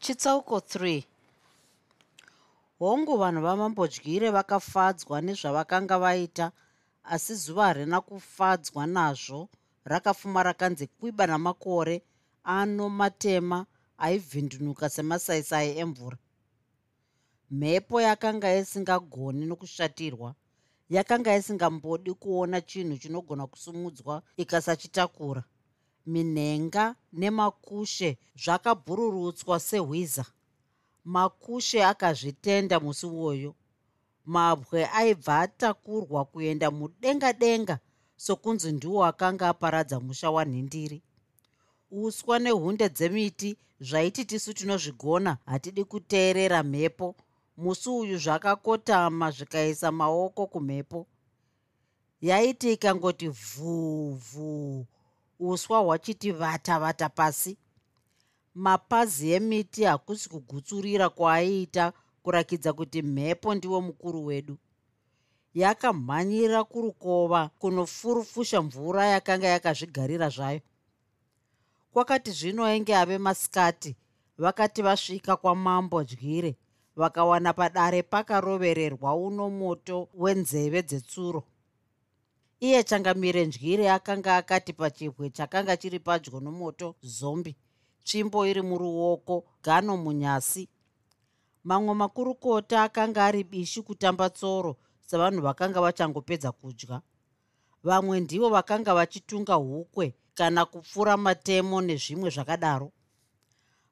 Chitsauko 0.00 0.56
3 0.56 1.02
hongu 2.78 3.16
vanhu 3.16 3.40
vamambodyire 3.42 4.30
vakafadzwa 4.30 5.20
nezvavakanga 5.20 5.98
vaita 5.98 6.52
asi 7.04 7.34
zuva 7.34 7.64
harina 7.66 8.00
kufadzwa 8.00 8.86
nazvo 8.86 9.48
rakapfuma 9.90 10.42
rakanzi 10.42 10.86
kwiba 10.86 11.26
namakore 11.26 12.02
ano 12.44 12.88
matema 12.88 13.66
aivhindunuka 13.98 14.88
semasaisai 14.88 15.78
emvura. 15.78 16.18
Mhepo 17.50 18.00
yakanga 18.00 18.56
isingagoni 18.58 19.46
nokushatirwa 19.46 20.34
yakanga 20.90 21.36
isingambodi 21.36 22.14
kuona 22.14 22.60
chinhu 22.60 22.98
chinogona 22.98 23.46
kusumudzwa 23.46 24.22
ikasachitakura. 24.36 25.44
Minhenga 26.06 26.94
nemakushe 27.12 28.18
zvakabhururutswa 28.42 29.60
sehwiza 29.60 30.24
makushe 31.04 31.84
akazvitenda 31.84 32.80
musi 32.80 33.06
uwoyo. 33.06 33.54
Mabwe 34.24 34.86
aibva 34.86 35.40
atakurwa 35.40 36.24
kuenda 36.24 36.70
mudenga 36.70 37.32
denga 37.32 37.78
sokunzi 38.24 38.72
ndiwo 38.72 39.04
akanga 39.04 39.48
aparadza 39.48 40.00
musha 40.00 40.30
wanhindiri. 40.30 41.02
Uswa 41.90 42.38
nehunde 42.38 42.88
dzemiti 42.88 43.56
zvaiti 43.80 44.24
tisu 44.24 44.52
tinozvigona 44.54 45.38
hatidi 45.46 45.84
kuteerera 45.84 46.62
mhepo. 46.62 47.14
Musi 47.56 47.88
uyu 47.90 48.18
zvakakotama 48.18 49.30
zvikaisa 49.30 49.92
maoko 49.92 50.46
kumhepo. 50.46 51.06
Yaiti 52.20 52.72
ikangoti 52.72 53.28
vhuvhu 53.28 54.86
uswa 55.38 55.78
hwachiti 55.78 56.32
vata 56.32 56.78
vata 56.78 57.08
pasi. 57.08 57.56
Mapazi 58.54 59.32
emiti 59.32 59.84
hakusi 59.84 60.28
kugutsurira 60.28 61.08
kwaaiita 61.08 61.92
kurakidza 62.22 62.72
kuti 62.72 63.02
mhepo 63.02 63.54
ndiwo 63.54 63.80
mukuru 63.80 64.24
wedu 64.24 64.56
yakamhanyira 65.54 66.64
kurukova 66.64 67.50
kunofurufusha 67.58 68.62
mvura 68.62 69.06
yakanga 69.06 69.48
yakazvigarira 69.48 70.28
zvayo. 70.28 70.60
Kwakati 71.92 72.30
zvino 72.30 72.64
ainge 72.64 72.96
ave 72.96 73.18
masikati 73.18 73.96
vakati 74.38 74.82
vasvika 74.82 75.36
kwamambo 75.36 76.04
dyire 76.04 76.56
vakawana 76.96 77.52
padare 77.52 78.02
pakarovererwa 78.02 79.14
uno 79.14 79.50
moto 79.50 80.08
wenzeve 80.14 80.82
dzetsuro. 80.82 81.42
Iye 82.60 82.82
changamire 82.82 83.46
ndyire 83.46 83.90
akanga 83.90 84.36
akati 84.36 84.72
pachibwe 84.72 85.30
chakanga 85.30 85.76
chiri 85.76 85.98
padyo 85.98 86.40
nomoto 86.40 86.94
zombi 87.02 87.56
tsvimbo 88.04 88.46
iri 88.46 88.62
muruoko 88.62 89.44
gano 89.64 89.96
munyasi. 89.96 90.68
Mamwe 91.64 91.94
makurukota 91.94 92.82
akanga 92.82 93.24
ari 93.24 93.44
bishi 93.44 93.82
kutamba 93.82 94.30
tsoro 94.30 94.76
sevanhu 95.10 95.42
vakanga 95.42 95.80
vachangopedza 95.80 96.52
kudya. 96.52 97.02
Vamwe 97.82 98.20
ndivo 98.20 98.48
vakanga 98.48 98.94
vachitunga 98.94 99.54
hukwe 99.54 100.14
kana 100.34 100.64
kupfura 100.64 101.16
matemo 101.16 101.80
nezvimwe 101.80 102.30
zvakadaro. 102.30 102.92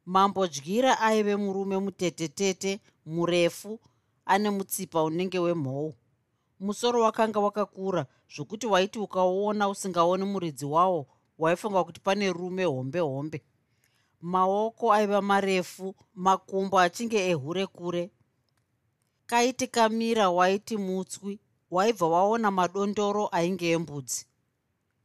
Mambo 0.06 0.46
dyira 0.46 1.00
aive 1.00 1.36
murume 1.36 1.78
mutetetete 1.78 2.80
murefu 3.06 3.80
ane 4.26 4.50
mutsipa 4.50 5.02
unenge 5.02 5.38
wemhou. 5.38 5.94
Musoro 6.60 7.02
wakanga 7.02 7.40
wakakura 7.40 8.06
zvokuti 8.34 8.66
waiti 8.66 8.98
ukauona 8.98 9.68
usingaoni 9.68 10.24
muridzi 10.24 10.64
wawo 10.64 11.06
waifunga 11.38 11.84
kuti 11.84 12.00
pane 12.00 12.32
rume 12.32 12.64
hombe 12.64 13.00
hombe. 13.00 13.42
Maoko 14.20 14.92
aiva 14.92 15.22
marefu 15.22 15.94
makumbo 16.14 16.78
achinge 16.78 17.30
ehure 17.30 17.66
kure 17.66 18.10
kaiti 19.30 19.66
kamira 19.66 20.30
waiti 20.30 20.76
mutswi 20.76 21.38
waibva 21.70 22.06
waona 22.08 22.50
madondoro 22.50 23.28
ainge 23.38 23.70
embudzi. 23.76 24.20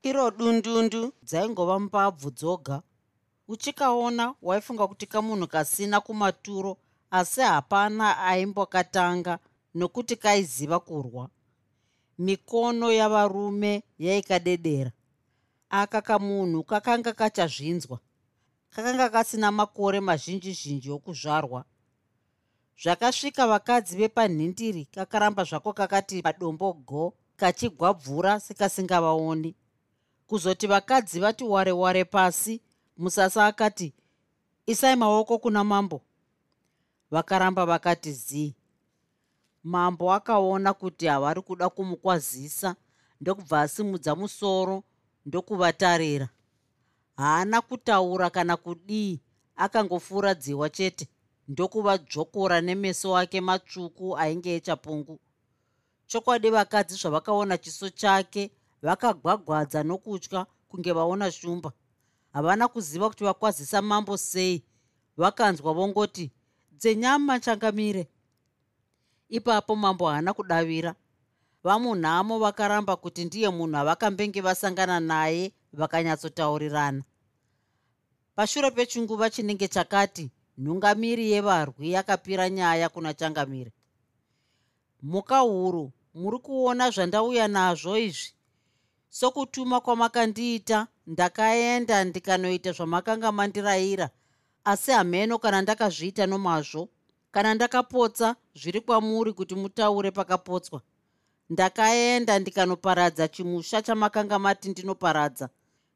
Iro 0.04 0.32
dundundu 0.32 1.02
dzaingova 1.28 1.80
mbabvu 1.80 2.30
dzoga. 2.32 2.78
Uchikaona 3.48 4.36
waifunga 4.42 4.88
kuti 4.88 5.06
kamunhu 5.08 5.48
kasina 5.48 6.02
kumaturo 6.02 6.78
asi 7.12 7.42
hapana 7.42 8.18
aimbokatanga 8.18 9.40
nokuti 9.76 10.16
kaiziva 10.16 10.80
kurwa. 10.80 11.30
Mikono 12.18 12.92
yavarume 12.92 13.84
yaikadedera. 14.00 14.92
Aka 15.70 16.02
kamunhu 16.02 16.64
kakanga 16.64 17.14
kachazvinzwa. 17.14 18.00
Kakanga 18.70 19.10
kasina 19.10 19.52
makore 19.52 20.00
mazhinji 20.00 20.52
zhinji 20.54 20.92
okuzvarwa 20.92 21.66
zvakasvika 22.82 23.48
vakadzi 23.48 23.98
vepanhindiri 23.98 24.86
kakaramba 24.86 25.44
zvako 25.44 25.74
kakati 25.74 26.22
madombo 26.22 26.74
go 26.74 27.14
kachigwabvura 27.36 28.40
sekasingavaoni 28.40 29.56
kuzoti 30.28 30.68
vakadzi 30.68 31.20
vati 31.20 31.44
ware 31.44 31.72
ware 31.72 32.06
pasi 32.06 32.62
musasa 32.98 33.46
akati 33.46 33.94
isai 34.66 34.96
maoko 34.96 35.38
kuna 35.40 35.64
mambo. 35.64 36.02
Vakaramba 37.12 37.66
vakati 37.66 38.12
zii. 38.14 38.56
Mambo 39.64 40.14
akaona 40.14 40.74
kuti 40.74 41.08
havari 41.08 41.42
kuda 41.42 41.70
kumukwazisa 41.70 42.76
ndokubva 43.22 43.62
asimudza 43.62 44.16
musoro 44.16 44.84
ndokuvatarira. 45.26 46.30
Haana 47.18 47.62
kutaura 47.62 48.30
kana 48.30 48.58
kudii 48.58 49.22
akangofura 49.56 50.34
dziwa 50.34 50.70
chete 50.70 51.08
ndokuvadzvokora 51.54 52.58
nemeso 52.68 53.10
ake 53.22 53.40
matsvuku 53.48 54.08
ainge 54.18 54.52
echapungu. 54.58 55.16
Chokwadi 56.10 56.50
vakadzi 56.56 56.96
zvavakaona 57.02 57.56
chiso 57.64 57.90
chake 57.90 58.44
vakagwagwadza 58.86 59.80
nokutya 59.84 60.46
kunge 60.70 60.92
vaona 60.98 61.32
shumba. 61.32 61.72
Havana 62.34 62.68
kuziva 62.68 63.10
kuti 63.10 63.24
vakwazisa 63.24 63.82
mambo 63.82 64.18
sei. 64.18 64.64
Vakanzwa 65.18 65.74
vongoti 65.74 66.32
dzenyama 66.72 67.40
changamire 67.40 68.08
ipapo 69.30 69.76
mambo 69.76 70.08
haana 70.10 70.34
kudavira. 70.34 70.96
Vamunhamo 71.64 72.40
vakaramba 72.40 72.96
kuti 72.96 73.26
ndiye 73.26 73.50
munhu 73.50 73.78
avakambenge 73.78 74.42
vasangana 74.42 75.00
naye 75.00 75.54
vakanyatsotaurirana 75.74 77.04
pashure 78.36 78.72
pechinguva 78.72 79.30
chinenge 79.30 79.68
chakati 79.68 80.32
nhungamiri 80.58 81.32
yevarwi 81.32 81.92
yakapira 81.92 82.50
nyaya 82.50 82.90
kuna 82.90 83.14
changamire. 83.14 83.72
Muka 85.02 85.40
huru 85.40 85.92
muri 86.14 86.40
kuona 86.40 86.90
zvandauya 86.90 87.48
nazvo 87.48 87.98
izvi. 87.98 88.34
Sokutuma 89.10 89.82
kwamakandiita 89.82 90.88
ndakaenda 91.08 92.04
ndikanoita 92.04 92.72
zvamakanga 92.72 93.32
mandirayira 93.32 94.10
asi 94.64 94.92
hameno 94.92 95.38
kana 95.40 95.62
ndakazviita 95.62 96.26
nomazvo 96.28 96.90
kana 97.32 97.54
ndakapotsa 97.54 98.36
zviri 98.56 98.82
kwamuri 98.82 99.34
kuti 99.34 99.56
mutaure 99.56 100.12
pakapotswa. 100.12 100.82
Ndakaenda 101.50 102.40
ndikanoparadza 102.40 103.28
chimusha 103.28 103.82
chamakanga 103.82 104.40
mati 104.40 104.70
ndinoparadza. 104.70 105.50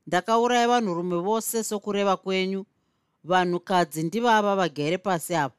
Ndakauraya 0.08 0.68
vanhurume 0.68 1.18
vose 1.18 1.64
sokureva 1.64 2.18
kwenyu 2.18 2.66
vanhukadzi 3.24 4.04
ndivava 4.04 4.56
vagere 4.56 4.98
pasi 4.98 5.36
apa 5.36 5.56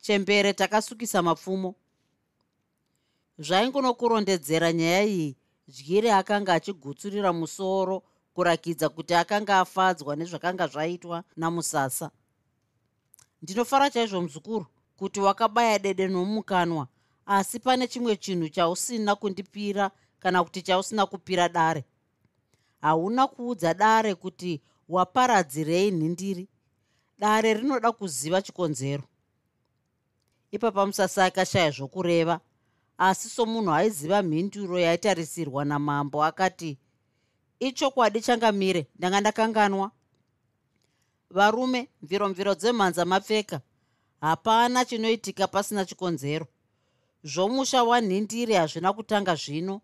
chembere 0.00 0.52
takasukisa 0.52 1.22
mapfumo. 1.22 1.74
Zvaingonokurondedzera 3.38 4.72
nyaya 4.72 5.04
iyi 5.04 5.36
dyire 5.68 6.12
akanga 6.12 6.54
achigutsurira 6.54 7.32
musoro 7.32 8.02
kurakidza 8.34 8.88
kuti 8.88 9.14
akanga 9.14 9.60
afadzwa 9.60 10.16
nezvakanga 10.16 10.66
zvaitwa 10.66 11.24
namusasa. 11.36 12.10
Ndinofara 13.42 13.90
chaizvo 13.90 14.20
muzukuru 14.20 14.66
kuti 14.96 15.20
wakabaya 15.20 15.78
dede 15.78 16.08
nomumukanwa 16.08 16.88
asi 17.26 17.58
pane 17.60 17.88
chimwe 17.88 18.16
chinhu 18.16 18.48
chausina 18.48 19.16
kundipira 19.16 19.90
kana 20.20 20.44
kuti 20.44 20.62
chausina 20.62 21.06
kupira 21.06 21.48
dare. 21.48 21.84
Hauna 22.80 23.26
kuudza 23.26 23.74
dare 23.74 24.14
kuti 24.14 24.60
waparadzirei 24.88 25.90
nhindiri 25.90 26.48
dare 27.20 27.54
rinoda 27.54 27.92
kuziva 27.92 28.42
chikonzero. 28.42 29.02
Ipapa 30.50 30.86
musasa 30.86 31.24
akashaya 31.24 31.70
zvokureva 31.70 32.40
asi 32.98 33.28
somunhu 33.28 33.72
aiziva 33.72 34.22
mhinduro 34.22 34.78
yaitarisirwa 34.78 35.64
namambo 35.64 36.24
akati 36.24 36.78
ichokwadi 37.60 38.20
changamire 38.20 38.86
ndanga 38.96 39.20
ndakanganwa. 39.20 39.90
Varume 41.30 41.88
mviromviro 42.02 42.54
dzemhanza 42.54 43.04
mapfeka 43.04 43.60
hapana 44.20 44.84
chinoitika 44.84 45.46
pasina 45.46 45.84
chikonzero. 45.84 46.46
Zvomusha 47.24 47.84
wanhindiri 47.84 48.54
hazvina 48.54 48.92
kutanga 48.92 49.34
zvino. 49.34 49.80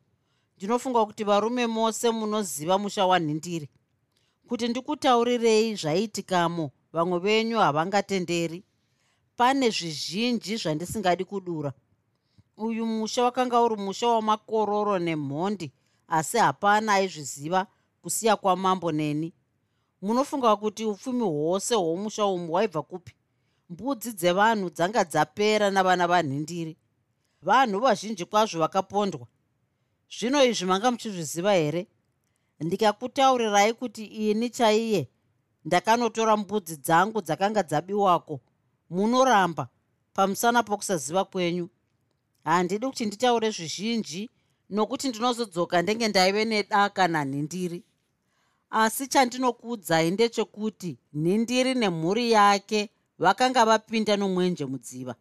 Ndinofunga 0.57 1.07
kuti 1.07 1.25
varume 1.25 1.67
mose 1.67 2.11
munoziva 2.11 2.79
musha 2.79 3.07
wanhindiri. 3.07 3.69
Kuti 4.49 4.69
ndikutaurirei 4.69 5.75
zvaiitikamo 5.75 6.71
vamwe 6.97 7.19
venyu 7.19 7.59
havangatenderi. 7.59 8.65
Pane 9.37 9.71
zvizhinji 9.71 10.57
zvandisingadi 10.57 11.25
kudura. 11.25 11.73
Uyu 12.57 12.87
musha 12.87 13.25
wakanga 13.25 13.61
uri 13.61 13.77
musha 13.77 14.09
wamakororo 14.09 14.99
nemhondi 14.99 15.73
asi 16.09 16.39
hapana 16.39 16.95
aizviziva 16.95 17.67
kusiya 18.03 18.37
kwamambo 18.37 18.93
neni. 18.93 19.33
Munofunga 20.03 20.57
kuti 20.57 20.85
upfumi 20.85 21.25
hwose 21.25 21.75
hwomusha 21.75 22.27
umu 22.27 22.49
hwaibva 22.53 22.83
kupi? 22.83 23.13
Mbudzi 23.71 24.13
dzevanhu 24.13 24.71
dzanga 24.71 25.05
dzapera 25.05 25.71
navana 25.71 26.07
vanhindiri. 26.07 26.77
Vanhu 27.43 27.81
vazhinji 27.81 28.25
kwazvo 28.25 28.61
vakapondwa. 28.61 29.27
Zvino 30.19 30.45
izvi 30.45 30.67
manga 30.67 30.91
muchizviziva 30.91 31.53
here? 31.53 31.87
Ndikakutaurirai 32.61 33.73
kuti 33.75 34.05
ini 34.05 34.51
chaiye 34.51 35.09
ndakanotora 35.67 36.37
mbudzi 36.37 36.77
dzangu 36.77 37.21
dzakanga 37.23 37.63
dzabiwako. 37.63 38.41
Munoramba 38.91 39.69
pamusana 40.15 40.63
pokusaziva 40.63 41.25
kwenyu. 41.25 41.69
Handidi 42.45 42.87
kuti 42.87 43.07
nditaure 43.07 43.51
zvizhinji 43.51 44.31
nokuti 44.71 45.09
ndinozodzoka 45.09 45.83
ndenge 45.83 46.09
ndaive 46.09 46.45
nedaka 46.45 47.09
nanhindiri. 47.09 47.83
Asi 48.71 49.07
chandinokuudzai 49.07 50.11
ndechekuti 50.11 50.99
nhindiri 51.15 51.75
nemhuri 51.75 52.31
yake 52.31 52.91
vakanga 53.19 53.65
vapinda 53.65 54.17
nomwenje 54.17 54.65
mudziva. 54.65 55.15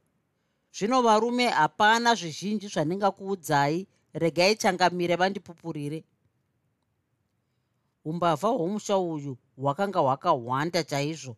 Zvino 0.75 1.01
varume 1.01 1.47
hapana 1.47 2.15
zvizhinji 2.15 2.67
zvandingakuudzai 2.67 3.87
regai 4.13 4.55
changamire 4.55 5.15
vandipupurire. 5.15 6.03
Umbavha 8.05 8.47
hwomusha 8.47 8.97
uyu 8.97 9.37
hwakanga 9.57 9.99
hwakahwanda 9.99 10.83
chaizvo. 10.83 11.35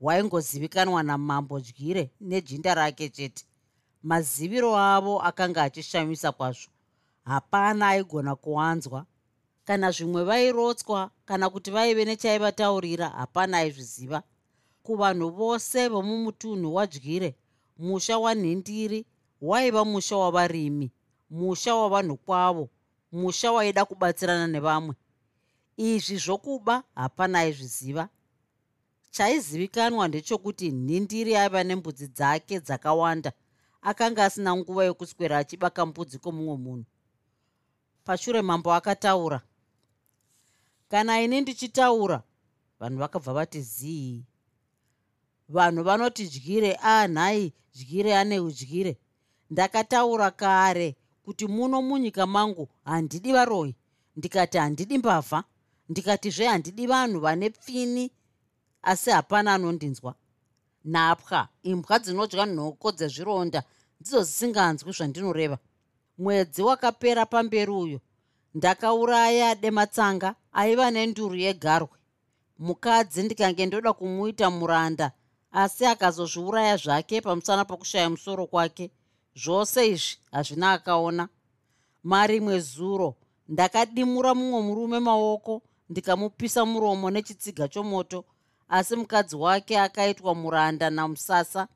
Hwaingozivikanwa 0.00 1.02
namambo 1.02 1.60
dyire 1.60 2.10
nejinda 2.20 2.74
rake 2.74 3.08
chete. 3.08 3.44
Maziviro 4.02 4.76
avo 4.76 5.20
akanga 5.20 5.62
achishamisa 5.62 6.32
kwazvo. 6.32 6.70
Hapana 7.24 7.88
aigona 7.88 8.36
kuwanzwa. 8.36 9.06
Kana 9.64 9.90
zvimwe 9.90 10.24
vairotswa 10.24 11.10
kana 11.24 11.50
kuti 11.50 11.70
vaive 11.70 12.04
nechaivataurira 12.04 13.08
hapana 13.08 13.58
aizviziva. 13.58 14.22
Kuvanhu 14.82 15.30
vose 15.30 15.88
vomumutunhu 15.88 16.74
wadyire 16.74 17.36
musha 17.78 18.18
wanhindiri 18.18 19.06
waiva 19.40 19.84
musha 19.84 20.16
wavarimi 20.16 20.92
musha 21.30 21.74
wavanhu 21.74 22.16
kwavo 22.16 22.68
musha 23.12 23.52
waida 23.52 23.84
kubatsirana 23.84 24.46
nevamwe 24.46 24.94
izvi 25.76 26.16
zvokuba 26.16 26.82
hapana 26.94 27.38
aizviziva 27.38 28.08
chaizivikanwa 29.10 30.08
ndechokuti 30.08 30.70
nhindiri 30.72 31.36
aiva 31.36 31.64
nembudzi 31.64 32.06
dzake 32.08 32.60
dzakawanda 32.60 33.32
akanga 33.82 34.24
asina 34.24 34.56
nguva 34.56 34.84
yokuswera 34.84 35.38
achibaka 35.38 35.86
mbudzi 35.86 36.18
kwomumwe 36.18 36.56
munhu. 36.56 36.84
Pashure 38.04 38.42
mambo 38.42 38.72
akataura 38.74 39.42
kana 40.88 41.22
ini 41.22 41.40
ndichitaura 41.40 42.22
vanhu 42.80 42.98
vakabva 42.98 43.32
vati 43.32 43.60
zii. 43.60 44.24
Vanhu 45.48 45.82
vanoti 45.82 46.28
dyire 46.28 46.72
anhai 46.74 47.52
dyire 47.74 48.16
ane 48.16 48.40
udyire. 48.40 48.98
Ndakataura 49.50 50.30
kare 50.30 50.96
kuti 51.24 51.46
muno 51.46 51.82
munyika 51.82 52.26
mangu 52.26 52.68
handidi 52.84 53.32
varoyi 53.32 53.74
ndikati 54.16 54.58
handidi 54.58 54.98
mbavha 54.98 55.44
ndikatizve 55.88 56.46
handidi 56.46 56.86
vanhu 56.86 57.20
vane 57.20 57.50
pfini 57.50 58.10
asi 58.82 59.10
hapana 59.10 59.54
anondinzwa. 59.54 60.14
Nhapwa 60.84 61.48
imbwa 61.62 61.98
dzinodya 61.98 62.46
nhoko 62.46 62.88
dzezvironda 62.92 63.60
ndidzo 64.00 64.22
zisinganzwi 64.22 64.92
zvandinoreva. 64.92 65.58
Mwedzi 66.18 66.62
wakapera 66.62 67.26
pamberi 67.26 67.72
uyo. 67.72 68.00
Ndakauraya 68.54 69.54
dematsanga 69.54 70.34
aiva 70.52 70.90
nenduru 70.90 71.36
yegarwe. 71.44 71.98
Mukadzi 72.58 73.22
ndikange 73.22 73.66
ndoda 73.66 73.92
kumuita 73.92 74.50
muranda 74.50 75.12
asi 75.52 75.86
akazozviuraya 75.86 76.76
zvake 76.76 77.20
pamusana 77.20 77.64
pokushaya 77.64 78.10
musoro 78.10 78.46
kwake. 78.46 78.90
Zvose 79.42 79.88
izvi 79.88 80.18
hazvina 80.32 80.72
akaona. 80.72 81.28
Marimwe 82.02 82.60
zuro 82.60 83.16
ndakadimura 83.48 84.34
mumwe 84.34 84.60
murume 84.62 84.98
maoko 85.00 85.62
ndikamupisa 85.92 86.60
muromo 86.66 87.10
nechitsiga 87.10 87.68
chomoto 87.68 88.24
asi 88.68 88.96
mukadzi 88.96 89.36
wake 89.36 89.80
akaitwa 89.80 90.34
muranda 90.34 90.90
namusasa 90.90 91.68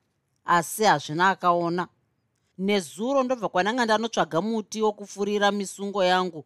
asi 0.44 0.84
hazvina 0.84 1.28
akaona. 1.28 1.88
Nezuro 2.58 3.22
ndobva 3.22 3.48
kwananga 3.48 3.84
ndanotsvaga 3.84 4.40
muti 4.40 4.82
wokufurira 4.82 5.50
misungo 5.52 6.04
yangu 6.04 6.44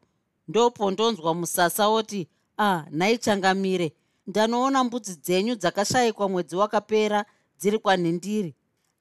ndopo 0.48 0.90
ndonzwa 0.90 1.34
musasa 1.34 1.88
oti 1.88 2.28
ah 2.58 2.82
nhaichangamire 2.90 3.88
ndanoona 4.26 4.84
mbudzi 4.84 5.14
dzenyu 5.16 5.54
dzakashayikwa 5.54 6.28
mwedzi 6.28 6.56
wakapera 6.56 7.24
dziri 7.58 7.78
kwanhindiri. 7.78 8.54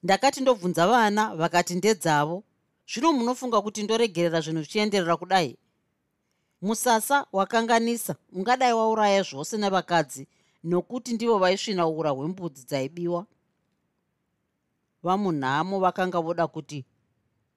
Ndakati 0.03 0.41
ndobvunza 0.41 0.87
vana 0.87 1.35
vakati 1.35 1.75
ndedzavo 1.75 2.43
zvino 2.91 3.13
munofunga 3.13 3.61
kuti 3.61 3.83
ndoregerera 3.83 4.41
zvinhu 4.41 4.61
zvichienderera 4.61 5.17
kudai 5.17 5.57
musasa 6.61 7.25
wakanganisa 7.31 8.15
ungadai 8.33 8.73
wauraya 8.73 9.23
zvose 9.23 9.57
nevakadzi 9.57 10.27
nokuti 10.63 11.13
ndivo 11.13 11.37
vaisvinaura 11.37 12.09
hwembudzi 12.09 12.63
dzaibiwa. 12.63 13.25
Vamunhamo 15.03 15.79
vakanga 15.79 16.19
voda 16.21 16.47
kuti 16.47 16.85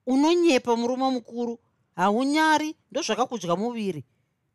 unonyepa 0.07 0.75
murume 0.75 1.09
mukuru 1.09 1.59
haunyari 1.95 2.75
ndozvakakudya 2.91 3.55
muviri. 3.55 4.03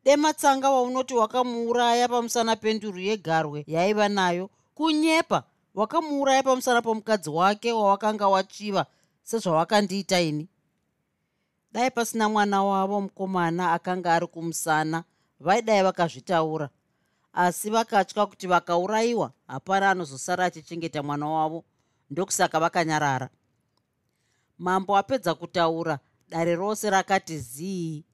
Dematsanga 0.05 0.70
waunoti 0.70 1.14
wakamuuraya 1.14 2.09
pamusana 2.09 2.57
penduru 2.57 2.99
yegarwe 2.99 3.64
yaiva 3.66 4.09
nayo. 4.09 4.51
Kunyepa 4.75 5.43
wakamuuraya 5.75 6.43
pamusana 6.43 6.83
pomukadzi 6.83 7.31
wake 7.31 7.73
wawakanga 7.73 8.29
wachiva 8.29 8.87
sezvawakandiita 9.23 10.20
ini 10.20 10.49
dai 11.73 11.91
pasina 11.91 12.29
mwana 12.29 12.64
wavo 12.64 13.01
mukomana 13.01 13.73
akanga 13.73 14.14
ari 14.14 14.27
kumusana 14.27 15.05
vaidai 15.41 15.83
vakazvitaura. 15.83 16.71
Asi 17.33 17.71
vakatya 17.71 18.27
kuti 18.27 18.47
vakaurayiwa 18.47 19.33
hapana 19.47 19.91
anozosara 19.91 20.45
achichengeta 20.45 21.03
mwana 21.03 21.27
wavo 21.29 21.64
ndokusaka 22.11 22.61
vakanyarara. 22.61 23.29
Mambo 24.59 24.97
apedza 24.97 25.35
kutaura 25.35 25.99
dare 26.29 26.55
rose 26.57 26.91
rakati 26.91 27.39
zii. 27.39 28.05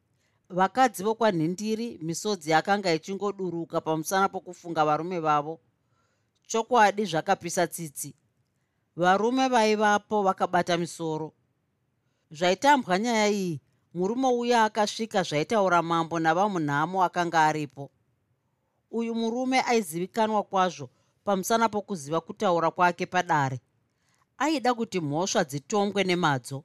Vakadzi 0.48 1.02
vokwanhindiri 1.04 1.98
misodzi 2.02 2.52
akanga 2.52 2.94
ichingoduruka 2.94 3.80
pamusana 3.80 4.28
pokufunga 4.28 4.84
varume 4.84 5.20
vavo. 5.20 5.60
Chokwadi 6.46 7.04
zvakapisa 7.04 7.66
tsitsi. 7.66 8.14
Varume 8.96 9.48
vaivapo 9.48 10.22
vakabata 10.22 10.76
misoro 10.76 11.32
zvaitambwa 12.34 12.98
nyaya 12.98 13.28
iyi 13.30 13.60
murume 13.94 14.28
uya 14.28 14.64
akasvika 14.64 15.22
zvaitaura 15.22 15.82
mambo 15.82 16.18
navamunhamo 16.18 17.04
akanga 17.04 17.40
aripo. 17.44 17.90
Uyu 18.90 19.14
murume 19.14 19.60
aizivikanwa 19.60 20.42
kwazvo 20.42 20.90
pamusana 21.24 21.68
pokuziva 21.68 22.20
kutaura 22.20 22.70
kwake 22.70 23.06
padare. 23.06 23.60
Aida 24.38 24.74
kuti 24.74 25.00
mhosva 25.00 25.44
dzitongwe 25.44 26.04
nemadzo. 26.04 26.64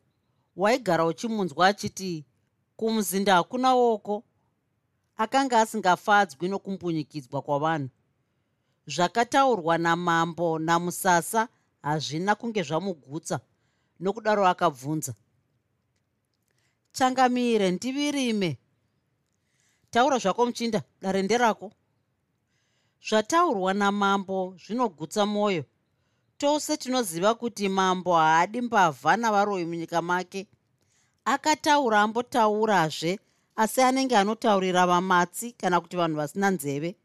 Waigara 0.56 1.06
uchimunzwa 1.06 1.68
achiti 1.68 2.26
kumuzinda 2.76 3.36
hakuna 3.36 3.74
woko. 3.74 4.24
Akanga 5.18 5.62
asingafadzwi 5.62 6.48
nokumbunyikidzwa 6.48 7.42
kwavanhu. 7.42 7.90
Zvakataurwa 8.88 9.78
namambo 9.78 10.60
namusasa 10.60 11.48
hazvina 11.82 12.36
kunge 12.36 12.64
zvamugutsa 12.64 13.40
nokudaro 14.00 14.48
akabvunza 14.48 15.14
changamire 16.92 17.72
ndivirime. 17.72 18.58
Taura 19.92 20.18
zvako 20.18 20.46
muchinda 20.46 20.82
dare 21.02 21.22
nderako. 21.22 21.72
Zvataurwa 23.10 23.74
namambo 23.74 24.56
zvinogutsa 24.66 25.26
mwoyo 25.26 25.64
tose 26.38 26.78
tinoziva 26.78 27.36
kuti 27.36 27.70
mambo 27.70 28.16
haadi 28.16 28.62
mbavha 28.62 29.18
navaroi 29.18 29.66
munyika 29.66 30.02
make. 30.02 30.48
Akataura 31.26 32.02
ambotaurazve 32.02 33.20
asi 33.56 33.82
anenge 33.82 34.18
anotaurira 34.18 34.88
vamatsi 34.88 35.52
kana 35.52 35.82
kuti 35.82 35.98
vanhu 35.98 36.18
vasina 36.18 36.50
nzeve. 36.52 36.96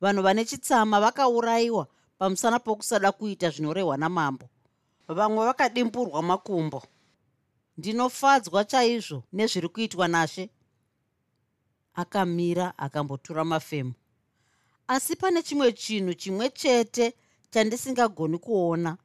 Vanhu 0.00 0.22
vane 0.22 0.44
chitsama 0.44 1.00
vakaurayiwa 1.00 1.86
pamusana 2.18 2.58
pokusada 2.58 3.12
kuita 3.12 3.50
zvinorehwa 3.50 3.96
namambo. 3.96 4.48
Vamwe 5.08 5.44
vakadimburwa 5.46 6.22
makumbo 6.22 6.82
ndinofadzwa 7.80 8.64
chaizvo 8.64 9.22
nezviri 9.32 9.68
kuitwa 9.68 10.08
nashe. 10.08 10.50
Akamira 11.94 12.78
akambotura 12.78 13.44
mafemo 13.44 13.94
asi 14.88 15.16
pane 15.16 15.42
chimwe 15.42 15.72
chinhu 15.72 16.14
chimwe 16.14 16.50
chete 16.50 17.14
chandisingagoni 17.50 18.38
kuona. 18.38 18.96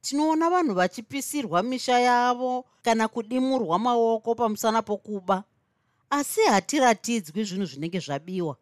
Tinoona 0.00 0.50
vanhu 0.50 0.74
vachipisirwa 0.74 1.62
misha 1.62 1.98
yavo 2.00 2.64
kana 2.82 3.08
kudimurwa 3.08 3.78
maoko 3.78 4.34
pamusana 4.34 4.82
pokuba 4.82 5.44
asi 6.10 6.40
hatiratidzwi 6.40 7.44
zvinhu 7.44 7.66
zvinenge 7.66 7.98
zvabiwa. 7.98 8.56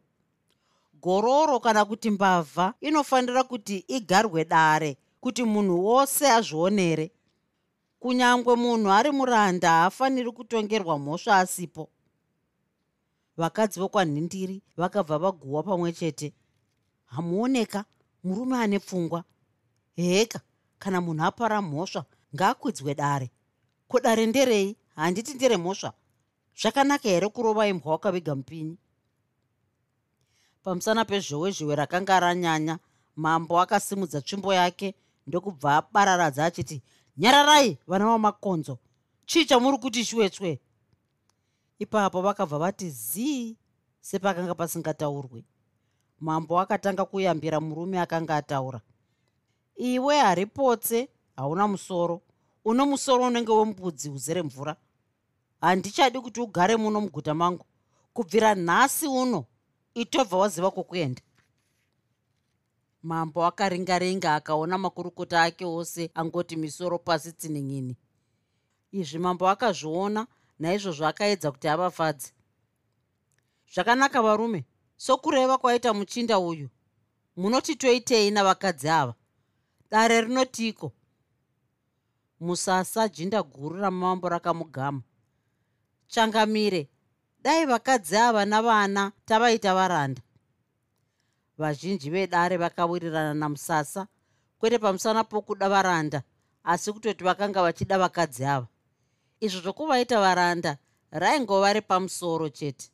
Gororo 1.02 1.60
kana 1.60 1.84
kuti 1.84 2.10
mbavha 2.10 2.74
inofanira 2.80 3.44
kuti 3.44 3.84
igarwe 3.88 4.44
dare 4.44 4.96
kuti 5.20 5.44
munhu 5.44 5.84
wose 5.84 6.30
azvionere 6.30 7.10
kunyange 8.00 8.54
munhu 8.54 8.90
ari 8.90 9.10
muranda 9.10 9.70
haafaniri 9.70 10.32
kutongerwa 10.32 10.98
mhosva 10.98 11.38
asipo. 11.38 11.88
Vakadzi 13.36 13.80
vokwanhindiri 13.80 14.62
vakabva 14.76 15.18
vaguhwa 15.18 15.62
pamwe 15.62 15.92
chete. 15.92 16.34
Hamuoneka 17.06 17.84
murume 18.24 18.56
ane 18.56 18.78
pfungwa. 18.78 19.24
Heka 19.96 20.40
kana 20.78 21.00
munhu 21.00 21.24
apara 21.24 21.62
mhosva 21.62 22.04
ngaakwidzwe 22.34 22.94
dare. 22.94 23.30
Ko 23.88 24.00
dare 24.00 24.26
nderei? 24.26 24.76
Handiti 24.96 25.34
nderemhosva. 25.34 25.92
Zvakanaka 26.60 27.08
here 27.08 27.28
kurova 27.28 27.68
imbwa 27.68 27.92
wakaviga 27.92 28.34
mupinyi? 28.34 28.78
Pamusana 30.62 31.04
pezhowezhewe 31.04 31.74
rakanga 31.76 32.20
ranyanya 32.20 32.78
mambo 33.16 33.60
akasimudza 33.60 34.20
tsvimbo 34.20 34.54
yake 34.54 34.94
ndokubva 35.26 35.76
abararadza 35.76 36.44
achiti 36.44 36.82
nyararai 37.18 37.78
vana 37.86 38.04
vamakonzo 38.06 38.78
chii 39.26 39.44
chamuri 39.44 39.78
kuti 39.78 40.04
shwetswe 40.04 40.60
ipapo 41.78 42.22
vakabva 42.22 42.58
vati 42.58 42.90
zii 42.90 43.56
sepakanga 44.00 44.54
pasingataurwi 44.54 45.44
mambo 46.20 46.60
akatanga 46.60 47.04
kuyambira 47.04 47.60
murume 47.60 48.00
akanga 48.00 48.36
ataura. 48.36 48.80
Iwe 49.76 50.18
haripotse 50.18 51.08
hauna 51.36 51.68
musoro. 51.68 52.20
Uno 52.64 52.86
musoro 52.86 53.24
unenge 53.24 53.52
wembudzi 53.52 54.10
uzere 54.10 54.42
mvura. 54.42 54.76
Handichadi 55.60 56.20
kuti 56.20 56.40
ugare 56.40 56.76
muno 56.76 57.00
muguta 57.00 57.34
mangu. 57.34 57.64
Kubvira 58.12 58.54
nhasi 58.54 59.06
uno 59.06 59.44
itobva 59.94 60.36
waziva 60.38 60.70
kwokuenda 60.70 61.22
mambo 63.02 63.44
akaringaringa 63.46 64.34
akaona 64.34 64.78
makurukota 64.78 65.42
ake 65.42 65.64
ose 65.64 66.10
angoti 66.14 66.56
misoro 66.56 66.98
pasi 66.98 67.32
tsinin'ini. 67.32 67.96
Izvi 68.92 69.18
mambo 69.18 69.48
akazviona 69.48 70.26
naizvozvo 70.58 71.06
akaedza 71.06 71.52
kuti 71.52 71.68
avafadze. 71.68 72.32
Zvakanaka 73.72 74.22
varume 74.22 74.64
sokureva 74.96 75.58
kwaita 75.58 75.94
muchinda 75.94 76.38
uyu. 76.38 76.68
Munoti 77.36 77.76
toitei 77.76 78.30
navakadzi 78.30 78.88
ava? 78.88 79.14
Dare 79.90 80.20
rinotiko? 80.20 80.92
Musasa 82.40 83.08
jinda 83.08 83.42
guru 83.42 83.76
ramambo 83.76 84.28
rakamugama. 84.28 85.02
Changamire. 86.08 86.88
Dai 87.42 87.66
vakadzi 87.66 88.16
ava 88.16 88.44
navana 88.44 89.12
tavaita 89.26 89.74
varanda 89.74 90.22
vazhinji 91.58 92.10
vedare 92.10 92.56
vakawirirana 92.56 93.34
namusasa 93.34 94.06
kwete 94.58 94.78
pamusana 94.78 95.24
pokuda 95.24 95.68
varanda 95.68 96.22
asi 96.64 96.92
kutoti 96.92 97.24
vakanga 97.24 97.62
vachida 97.62 97.98
vakadzi 97.98 98.44
ava. 98.44 98.66
Izvo 99.40 99.60
zvokuvaita 99.60 100.20
varanda 100.20 100.78
raingova 101.10 101.72
repamusoro 101.72 102.48
chete. 102.48 102.90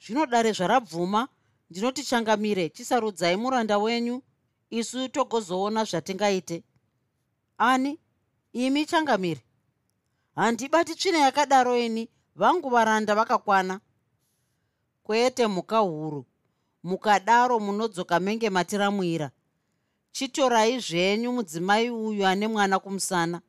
Zvino 0.00 0.26
dare 0.26 0.52
zvarabvuma 0.52 1.28
ndinoti 1.70 2.04
changamire 2.04 2.68
chisarudzai 2.68 3.36
muranda 3.36 3.78
wenyu 3.78 4.22
isu 4.70 5.08
togozoona 5.08 5.84
zvatingaite. 5.84 6.64
Ani? 7.58 8.00
Imi 8.52 8.86
changamire. 8.86 9.42
Handibati 10.34 10.94
tsvina 10.94 11.18
yakadaro 11.18 11.76
ini 11.78 12.08
vangu 12.34 12.68
varanda 12.68 13.14
vakakwana. 13.14 13.80
Kwete 15.02 15.46
mhuka 15.46 15.78
huru 15.78 16.26
mukadaro 16.86 17.58
munodzoka 17.60 18.20
menge 18.20 18.50
matiramwira. 18.50 19.30
Chitorai 20.12 20.78
zvenyu 20.80 21.32
mudzimai 21.32 21.90
uyu 21.90 22.26
ane 22.26 22.48
mwana 22.48 22.78
kumusana. 22.78 23.42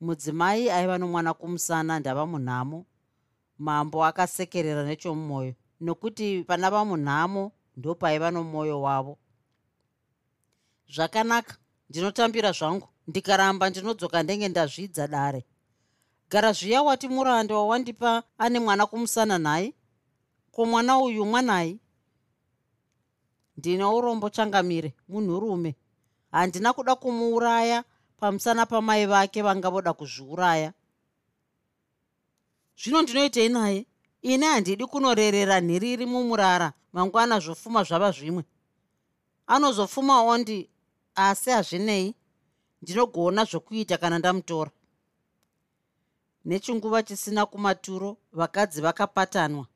Mudzimai 0.00 0.70
aiva 0.70 0.98
nomwana 0.98 1.34
kumusana 1.34 1.98
ndava 2.00 2.26
munhamo. 2.26 2.84
Mambo 3.58 4.04
akasekerera 4.04 4.82
nechomumwoyo 4.84 5.54
nokuti 5.80 6.44
pana 6.44 6.70
vamunhamo 6.70 7.52
ndopaiva 7.76 8.30
nomwoyo 8.30 8.80
wavo. 8.82 9.18
Zvakanaka 10.94 11.56
ndinotambira 11.90 12.52
zvangu 12.52 12.88
ndikaramba 13.08 13.70
ndinodzoka 13.70 14.22
ndenge 14.22 14.48
ndazvidza 14.48 15.08
dare. 15.08 15.44
Gara 16.30 16.52
zviya 16.52 16.82
wati 16.82 17.08
muranda 17.08 17.54
wawandipa 17.54 18.22
ane 18.38 18.60
mwana 18.60 18.86
kumusana 18.86 19.38
nhaye 19.38 19.74
ko 20.50 20.66
mwana 20.66 20.98
uyu 20.98 21.24
mwanai 21.24 21.80
ndine 23.62 23.84
urombo 23.84 24.30
changamire 24.30 24.94
munhurume. 25.08 25.76
Handina 26.32 26.72
kuda 26.72 26.94
kumuuraya 26.94 27.84
pamusana 28.18 28.66
pamai 28.66 29.06
vake 29.06 29.42
vanga 29.42 29.70
voda 29.70 29.92
kuzviuraya. 29.92 30.72
Zvino 32.76 33.02
ndinoitei 33.02 33.48
naye? 33.48 33.86
Ine 34.22 34.46
handidi 34.46 34.86
kunorerera 34.86 35.60
nhiriri 35.60 36.06
mumurara 36.06 36.72
mangwana 36.92 37.38
zvofuma 37.38 37.84
zvava 37.84 38.10
zvimwe. 38.10 38.44
Anozofumawo 39.46 40.38
ndi 40.38 40.70
asi 41.14 41.50
hazvinei. 41.50 42.14
Ndinogona 42.82 43.44
zvokuita 43.44 43.98
kana 43.98 44.18
ndamutora. 44.18 44.70
Nechinguva 46.44 47.02
chisina 47.02 47.46
kumaturo 47.46 48.16
vakadzi 48.32 48.80
vakapatanwa. 48.80 49.66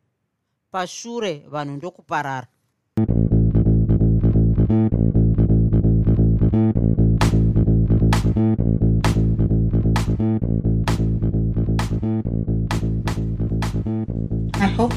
Pashure 0.70 1.46
vanhu 1.48 1.76
ndokuparara 1.76 2.48